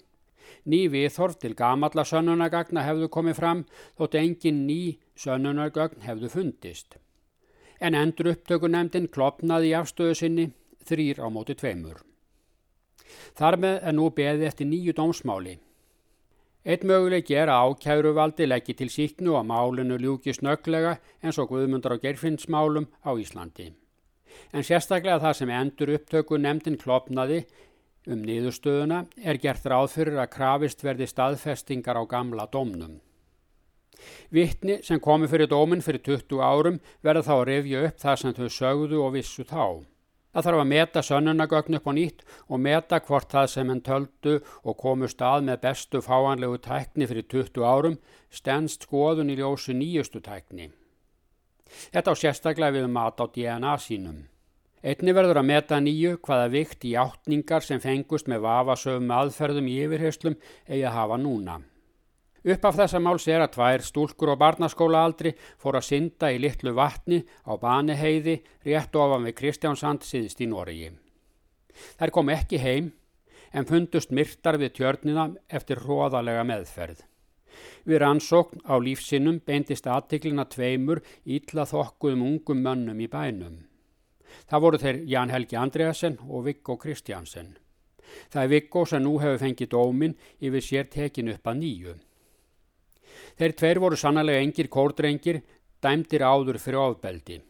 ný 0.67 0.81
viðhorf 0.91 1.37
til 1.39 1.55
gamalla 1.55 2.03
sönnunagagna 2.07 2.83
hefðu 2.83 3.11
komið 3.13 3.39
fram 3.39 3.63
þótt 3.99 4.17
engin 4.19 4.65
ný 4.67 4.97
sönnunagögn 5.15 6.03
hefðu 6.07 6.31
fundist. 6.33 6.97
En 7.79 7.95
endur 7.95 8.33
upptökunemdin 8.33 9.07
klopnaði 9.13 9.71
í 9.71 9.77
afstöðu 9.77 10.17
sinni 10.17 10.49
þrýr 10.91 11.23
á 11.23 11.27
móti 11.31 11.57
tveimur. 11.57 12.03
Þar 13.39 13.57
með 13.63 13.75
er 13.81 13.97
nú 13.97 14.07
beðið 14.15 14.47
eftir 14.51 14.69
nýju 14.69 14.95
dómsmáli. 14.97 15.57
Eitt 16.61 16.83
möguleik 16.85 17.31
er 17.33 17.49
að 17.49 17.71
ákjæruvaldi 17.71 18.45
leggji 18.45 18.75
til 18.77 18.89
síknu 18.93 19.33
og 19.33 19.47
málinu 19.49 19.97
ljúki 19.97 20.35
snöglega 20.37 20.99
eins 21.23 21.39
og 21.41 21.49
guðmundar 21.49 21.95
á 21.97 22.03
gerfinnsmálum 22.03 22.85
á 23.01 23.11
Íslandi. 23.17 23.71
En 24.53 24.63
sérstaklega 24.63 25.19
það 25.23 25.37
sem 25.39 25.53
endur 25.57 25.93
upptöku 25.97 26.37
nefndin 26.37 26.77
klopnaði 26.77 27.41
um 28.05 28.21
niðurstöðuna 28.25 29.05
er 29.17 29.39
gert 29.41 29.65
ráð 29.65 29.89
fyrir 29.95 30.19
að 30.21 30.33
krafist 30.35 30.85
verði 30.85 31.09
staðfestingar 31.09 31.97
á 31.97 32.03
gamla 32.05 32.45
domnum. 32.53 32.99
Vittni 34.33 34.79
sem 34.85 35.01
komi 35.01 35.27
fyrir 35.29 35.49
dómin 35.49 35.83
fyrir 35.85 36.01
20 36.05 36.45
árum 36.45 36.79
verða 37.05 37.25
þá 37.25 37.33
að 37.35 37.47
revja 37.49 37.83
upp 37.87 37.99
það 38.05 38.21
sem 38.21 38.37
þau 38.37 38.49
sögðu 38.57 39.01
og 39.01 39.13
vissu 39.17 39.45
þá. 39.45 39.65
Það 40.31 40.45
þarf 40.47 40.61
að 40.61 40.69
meta 40.71 41.01
sönnunagögn 41.03 41.77
upp 41.77 41.87
á 41.91 41.93
nýtt 41.95 42.21
og 42.47 42.61
meta 42.63 42.99
hvort 43.03 43.31
það 43.33 43.47
sem 43.51 43.71
henn 43.71 43.83
töldu 43.83 44.35
og 44.63 44.77
komu 44.79 45.09
stað 45.11 45.47
með 45.47 45.63
bestu 45.65 45.99
fáanlegu 46.05 46.59
tækni 46.63 47.07
fyrir 47.09 47.27
20 47.33 47.65
árum 47.67 47.97
stendst 48.31 48.87
skoðun 48.87 49.33
í 49.33 49.35
ljósu 49.41 49.75
nýjustu 49.75 50.23
tækni. 50.23 50.69
Þetta 51.91 52.15
á 52.15 52.15
sérstaklega 52.15 52.77
við 52.79 52.87
mat 52.91 53.19
á 53.19 53.25
DNA 53.27 53.75
sínum. 53.79 54.21
Einni 54.81 55.13
verður 55.13 55.41
að 55.43 55.49
meta 55.51 55.77
nýju 55.83 56.15
hvaða 56.25 56.47
vikt 56.55 56.87
í 56.89 56.95
áttningar 56.97 57.61
sem 57.61 57.83
fengust 57.83 58.31
með 58.31 58.47
vafasöfum 58.47 59.11
aðferðum 59.13 59.67
í 59.69 59.75
yfirheyslum 59.83 60.39
eigi 60.65 60.85
að 60.87 60.95
hafa 60.95 61.19
núna. 61.21 61.59
Upp 62.41 62.65
af 62.65 62.77
þessa 62.79 62.99
máls 63.03 63.27
er 63.29 63.43
að 63.43 63.53
tvær 63.53 63.83
stúlkur 63.85 64.31
og 64.33 64.39
barnaskóla 64.41 65.03
aldri 65.05 65.35
fór 65.61 65.77
að 65.77 65.87
synda 65.91 66.31
í 66.33 66.39
litlu 66.41 66.73
vatni 66.73 67.21
á 67.45 67.53
baniheiði 67.61 68.39
rétt 68.65 68.97
ofan 68.97 69.27
við 69.27 69.37
Kristjánsand 69.37 70.07
síðist 70.07 70.41
í 70.41 70.49
Noregi. 70.49 70.89
Þær 71.99 72.13
kom 72.15 72.33
ekki 72.33 72.57
heim 72.63 72.89
en 73.53 73.67
fundust 73.69 74.11
myrtar 74.15 74.57
við 74.57 74.73
tjörnina 74.79 75.29
eftir 75.53 75.83
hróðalega 75.85 76.43
meðferð. 76.47 77.05
Við 77.85 78.01
rannsókn 78.01 78.65
á 78.65 78.73
lífsinnum 78.81 79.41
beintist 79.45 79.85
aðtiklina 79.85 80.47
tveimur 80.49 81.01
ítla 81.25 81.67
þokkuðum 81.69 82.25
ungum 82.25 82.61
mönnum 82.65 83.01
í 83.05 83.09
bænum. 83.11 83.57
Það 84.49 84.63
voru 84.63 84.79
þeir 84.81 85.01
Jan 85.11 85.33
Helgi 85.33 85.57
Andreasen 85.59 86.17
og 86.27 86.45
Viggo 86.47 86.77
Kristjánsen. 86.79 87.57
Það 88.31 88.43
er 88.43 88.53
Viggo 88.55 88.85
sem 88.87 89.03
nú 89.03 89.19
hefur 89.21 89.43
fengið 89.43 89.75
dómin 89.75 90.15
yfir 90.39 90.65
sér 90.65 90.89
tekin 90.89 91.31
upp 91.35 91.47
að 91.47 91.61
nýju. 91.61 91.99
Þeir 93.39 93.55
tveir 93.57 93.79
voru 93.81 93.97
sannlega 93.99 94.41
engir 94.43 94.69
kórdrengir, 94.71 95.41
dæmdir 95.81 96.23
áður 96.25 96.59
fyrir 96.61 96.81
ofbeldi. 96.81 97.41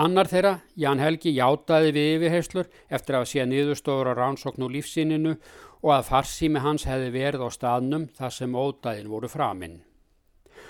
Annar 0.00 0.28
þeirra, 0.30 0.60
Jan 0.78 1.00
Helgi, 1.02 1.32
játaði 1.34 1.90
við 1.96 2.08
yfirheyslur 2.14 2.68
eftir 2.94 3.16
að 3.18 3.26
sé 3.32 3.46
niðurstofur 3.46 4.12
á 4.12 4.14
rannsókn 4.14 4.66
og 4.66 4.74
lífsíninu 4.76 5.32
og 5.82 5.94
að 5.96 6.06
farsími 6.10 6.62
hans 6.62 6.86
hefði 6.86 7.10
verið 7.16 7.46
á 7.46 7.48
staðnum 7.50 8.06
þar 8.14 8.36
sem 8.36 8.54
ódæðin 8.54 9.10
voru 9.10 9.28
framinn. 9.28 9.80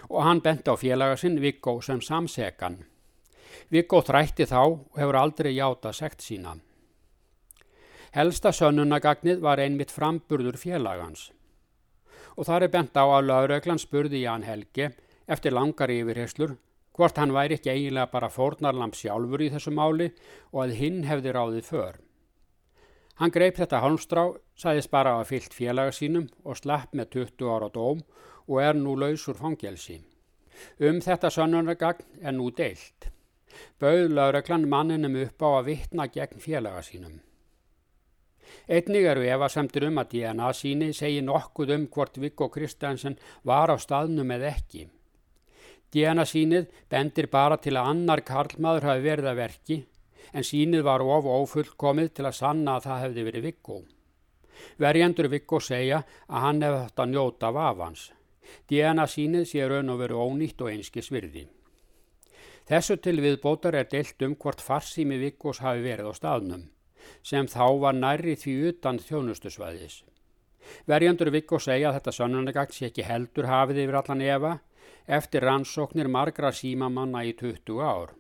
Og 0.09 0.25
hann 0.25 0.41
bent 0.41 0.71
á 0.71 0.75
félagasinn 0.81 1.41
Viggo 1.43 1.77
sem 1.85 2.01
samsekan. 2.01 2.81
Viggo 3.69 4.01
þrætti 4.01 4.49
þá 4.49 4.63
og 4.65 4.97
hefur 4.97 5.21
aldrei 5.21 5.53
játað 5.53 5.99
sekt 6.01 6.25
sína. 6.25 6.57
Helsta 8.17 8.51
sönnunagagnið 8.57 9.45
var 9.45 9.61
einmitt 9.63 9.93
framburður 9.95 10.57
félagans 10.59 11.29
og 12.41 12.49
þar 12.49 12.65
er 12.65 12.73
bent 12.73 12.97
á 12.97 13.05
að 13.05 13.27
lauröglan 13.29 13.81
spurði 13.83 14.23
Ján 14.25 14.47
Helge 14.49 14.95
eftir 15.29 15.53
langar 15.53 15.93
yfirherslur 15.93 16.57
hvort 16.97 17.19
hann 17.21 17.35
væri 17.37 17.59
ekki 17.59 17.71
eiginlega 17.73 18.09
bara 18.13 18.31
fórnarlamp 18.33 18.97
sjálfur 18.97 19.45
í 19.45 19.51
þessu 19.53 19.73
máli 19.77 20.09
og 20.51 20.63
að 20.65 20.75
hinn 20.81 21.05
hefði 21.05 21.35
ráðið 21.37 21.69
för. 21.69 22.01
Hann 23.21 23.33
greip 23.35 23.61
þetta 23.61 23.83
halmstrá, 23.85 24.23
sæðist 24.57 24.91
bara 24.91 25.19
að 25.21 25.29
fyllt 25.35 25.55
félaga 25.57 25.93
sínum 25.93 26.29
og 26.45 26.57
slapp 26.57 26.97
með 26.97 27.13
20 27.19 27.53
ára 27.53 27.69
dóm 27.73 28.01
og 28.49 28.61
er 28.65 28.77
nú 28.77 28.97
lausur 28.97 29.37
fangelsi. 29.37 30.01
Um 30.81 31.01
þetta 31.05 31.29
sönnunargagn 31.33 32.25
er 32.25 32.37
nú 32.37 32.49
deilt. 32.57 33.11
Bauð 33.81 34.15
lauröglan 34.17 34.69
manninum 34.69 35.21
upp 35.27 35.45
á 35.45 35.49
að 35.61 35.67
vittna 35.69 36.09
gegn 36.09 36.41
félaga 36.41 36.81
sínum. 36.85 37.21
Einnig 38.71 39.07
eru 39.11 39.25
efasemtir 39.27 39.87
um 39.89 39.99
að 39.99 40.13
DNA 40.15 40.49
síni 40.55 40.93
segi 40.95 41.21
nokkuð 41.27 41.75
um 41.77 41.87
hvort 41.91 42.19
Viggo 42.23 42.49
Kristjansen 42.55 43.17
var 43.47 43.73
á 43.75 43.77
staðnum 43.83 44.31
eða 44.37 44.53
ekki. 44.55 44.85
DNA 45.91 46.25
sínið 46.33 46.69
bendir 46.91 47.27
bara 47.31 47.59
til 47.59 47.75
að 47.75 47.91
annar 47.93 48.23
karlmaður 48.27 48.87
hafi 48.91 49.07
verið 49.09 49.31
að 49.33 49.41
verki 49.41 49.79
en 50.33 50.47
sínið 50.47 50.85
var 50.87 51.03
of 51.03 51.27
ofullkomið 51.27 52.13
til 52.15 52.29
að 52.29 52.39
sanna 52.39 52.77
að 52.79 52.87
það 52.87 53.03
hefði 53.05 53.27
verið 53.29 53.47
Viggo. 53.49 53.79
Verjandur 54.79 55.31
Viggo 55.33 55.61
segja 55.61 56.03
að 56.29 56.45
hann 56.47 56.63
hefði 56.63 56.83
hægt 56.85 57.03
að 57.03 57.15
njóta 57.15 57.55
vafans. 57.57 58.11
DNA 58.71 59.07
sínið 59.07 59.49
sé 59.51 59.67
raun 59.67 59.91
og 59.91 60.03
veru 60.05 60.23
ónýtt 60.27 60.63
og 60.63 60.71
einski 60.71 61.03
svirði. 61.03 61.49
Þessu 62.71 63.01
til 63.03 63.19
viðbótar 63.19 63.75
er 63.75 63.89
deilt 63.91 64.23
um 64.23 64.37
hvort 64.39 64.63
farsími 64.63 65.19
Viggos 65.19 65.59
hafi 65.65 65.83
verið 65.83 66.11
á 66.11 66.15
staðnum 66.15 66.69
sem 67.23 67.49
þá 67.51 67.67
var 67.83 67.97
nærri 67.99 68.37
því 68.39 68.55
utan 68.71 68.99
þjónustusvæðis. 69.03 70.03
Verjandur 70.87 71.31
Viggo 71.35 71.59
segja 71.59 71.91
að 71.91 71.99
þetta 71.99 72.17
sannanagagt 72.17 72.77
sé 72.77 72.91
ekki 72.91 73.07
heldur 73.07 73.49
hafið 73.51 73.85
yfir 73.85 74.01
allan 74.01 74.25
efa 74.25 74.53
eftir 75.11 75.45
rannsóknir 75.47 76.09
margra 76.09 76.53
símamanna 76.55 77.25
í 77.27 77.33
20 77.39 77.81
ár. 77.83 78.13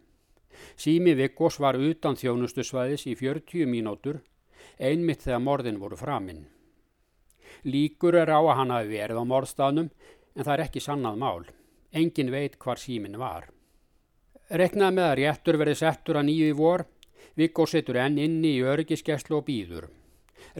Sími 0.76 1.14
Viggos 1.16 1.60
var 1.62 1.78
utan 1.78 2.18
þjónustusvæðis 2.18 3.06
í 3.06 3.14
40 3.16 3.68
mínútur, 3.70 4.20
einmitt 4.78 5.24
þegar 5.24 5.44
morðin 5.44 5.78
voru 5.80 5.96
framinn. 5.96 6.46
Líkur 7.64 8.16
er 8.16 8.32
á 8.32 8.40
að 8.40 8.56
hann 8.58 8.74
hafi 8.74 8.92
verið 8.94 9.20
á 9.20 9.24
morðstafnum 9.24 9.90
en 9.90 10.44
það 10.44 10.54
er 10.54 10.64
ekki 10.66 10.82
sannað 10.84 11.18
mál. 11.20 11.44
Engin 11.92 12.30
veit 12.32 12.56
hvar 12.58 12.78
símin 12.78 13.18
var. 13.20 13.48
Reknað 14.50 14.96
með 14.96 15.06
að 15.06 15.18
réttur 15.20 15.58
verið 15.60 15.80
settur 15.82 16.18
að 16.18 16.26
nýju 16.28 16.50
í 16.50 16.56
vor 16.58 16.86
Viggo 17.40 17.64
setur 17.64 17.96
enn 17.96 18.18
inni 18.20 18.58
í 18.58 18.64
örgiskeslu 18.68 19.38
og 19.38 19.46
býður. 19.46 19.86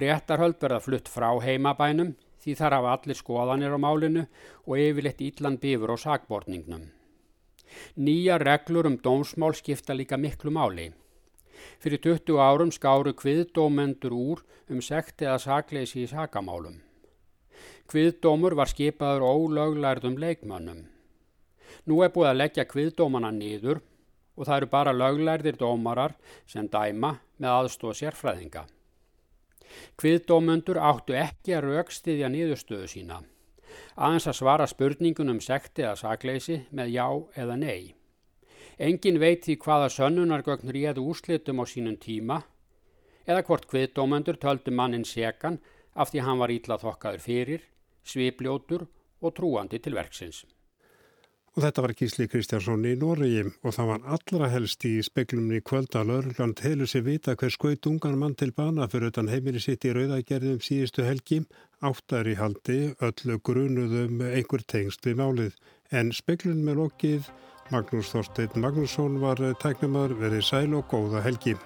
Réttarhöld 0.01 0.57
verða 0.63 0.79
flutt 0.81 1.11
frá 1.13 1.29
heimabænum 1.45 2.15
því 2.41 2.55
þar 2.57 2.77
hafa 2.77 2.93
allir 2.97 3.19
skoðanir 3.19 3.75
á 3.77 3.79
málinu 3.85 4.23
og 4.65 4.81
yfirleitt 4.81 5.21
ítlan 5.27 5.59
bifur 5.61 5.93
á 5.93 5.97
sakborningnum. 6.01 6.87
Nýja 8.01 8.39
reglur 8.41 8.89
um 8.89 8.97
dómsmál 8.97 9.53
skipta 9.59 9.93
líka 9.95 10.17
miklu 10.17 10.51
máli. 10.57 10.89
Fyrir 11.85 12.01
20 12.07 12.41
árum 12.41 12.73
skáru 12.73 13.13
kviðdómendur 13.13 14.17
úr 14.17 14.41
um 14.73 14.81
sekt 14.81 15.21
eða 15.27 15.37
sakleysi 15.45 16.07
í 16.07 16.09
sakamálum. 16.09 16.81
Kviðdómur 17.93 18.57
var 18.57 18.73
skipaður 18.73 19.27
ólöglærðum 19.29 20.17
leikmönnum. 20.17 20.87
Nú 21.85 22.01
er 22.05 22.13
búið 22.15 22.33
að 22.33 22.41
leggja 22.41 22.69
kviðdómana 22.73 23.35
nýður 23.37 23.85
og 24.37 24.47
það 24.47 24.57
eru 24.57 24.69
bara 24.73 24.97
löglærðir 24.97 25.59
dómarar 25.61 26.15
sem 26.47 26.69
dæma 26.69 27.17
með 27.39 27.57
aðstóð 27.57 27.97
sérfræðinga. 28.01 28.67
Kviðdómundur 30.01 30.81
áttu 30.83 31.15
ekki 31.15 31.55
að 31.55 31.69
raukstiðja 31.69 32.31
nýðustöðu 32.33 32.89
sína, 32.91 33.21
aðeins 33.95 34.27
að 34.31 34.39
svara 34.41 34.67
spurningunum 34.71 35.41
sekti 35.45 35.85
eða 35.87 35.99
sakleysi 36.01 36.63
með 36.75 36.95
já 36.97 37.07
eða 37.43 37.57
nei. 37.61 37.95
Engin 38.81 39.21
veit 39.21 39.45
því 39.45 39.59
hvaða 39.61 39.91
sönnunargögn 39.93 40.73
réðu 40.73 41.05
úslitum 41.13 41.61
á 41.61 41.65
sínum 41.69 41.99
tíma 42.01 42.41
eða 43.29 43.45
hvort 43.47 43.69
kviðdómundur 43.71 44.41
töldu 44.41 44.73
mannin 44.75 45.05
sekan 45.05 45.61
af 45.95 46.11
því 46.11 46.25
hann 46.25 46.41
var 46.41 46.55
ítla 46.55 46.79
þokkaður 46.81 47.23
fyrir, 47.23 47.67
svipljótur 48.03 48.87
og 49.21 49.35
trúandi 49.37 49.79
til 49.83 49.95
verksins. 49.99 50.47
Og 51.59 51.65
þetta 51.65 51.83
var 51.83 51.93
Gísli 51.99 52.29
Kristjánsson 52.31 52.85
í 52.87 52.93
Noregi 52.99 53.41
og 53.67 53.75
það 53.75 53.89
var 53.89 54.05
allra 54.15 54.51
helst 54.53 54.85
í 54.87 54.93
speklumni 55.03 55.59
kvölda 55.67 56.05
að 56.05 56.13
Lörgland 56.13 56.63
helur 56.63 56.91
sér 56.91 57.03
vita 57.09 57.35
hver 57.35 57.51
skoit 57.51 57.89
ungan 57.91 58.15
mann 58.21 58.37
til 58.39 58.53
bana 58.55 58.87
fyrir 58.93 59.11
utan 59.11 59.31
heimili 59.33 59.63
sitt 59.63 59.83
í 59.83 59.91
rauðagerðum 59.97 60.63
síðustu 60.63 61.03
helgi, 61.09 61.41
áttar 61.83 62.31
í 62.31 62.37
haldi, 62.39 62.79
öllu 63.03 63.41
grunuðum 63.43 64.23
einhver 64.31 64.63
tengst 64.63 65.11
við 65.11 65.19
málið. 65.25 65.59
En 65.91 66.15
speklun 66.15 66.63
með 66.63 66.85
lokið, 66.85 67.35
Magnús 67.75 68.15
Þorstein 68.15 68.55
Magnússon 68.55 69.19
var 69.23 69.43
tæknumar 69.59 70.15
verið 70.23 70.47
sæl 70.47 70.79
og 70.79 70.87
góða 70.91 71.27
helgi. 71.27 71.59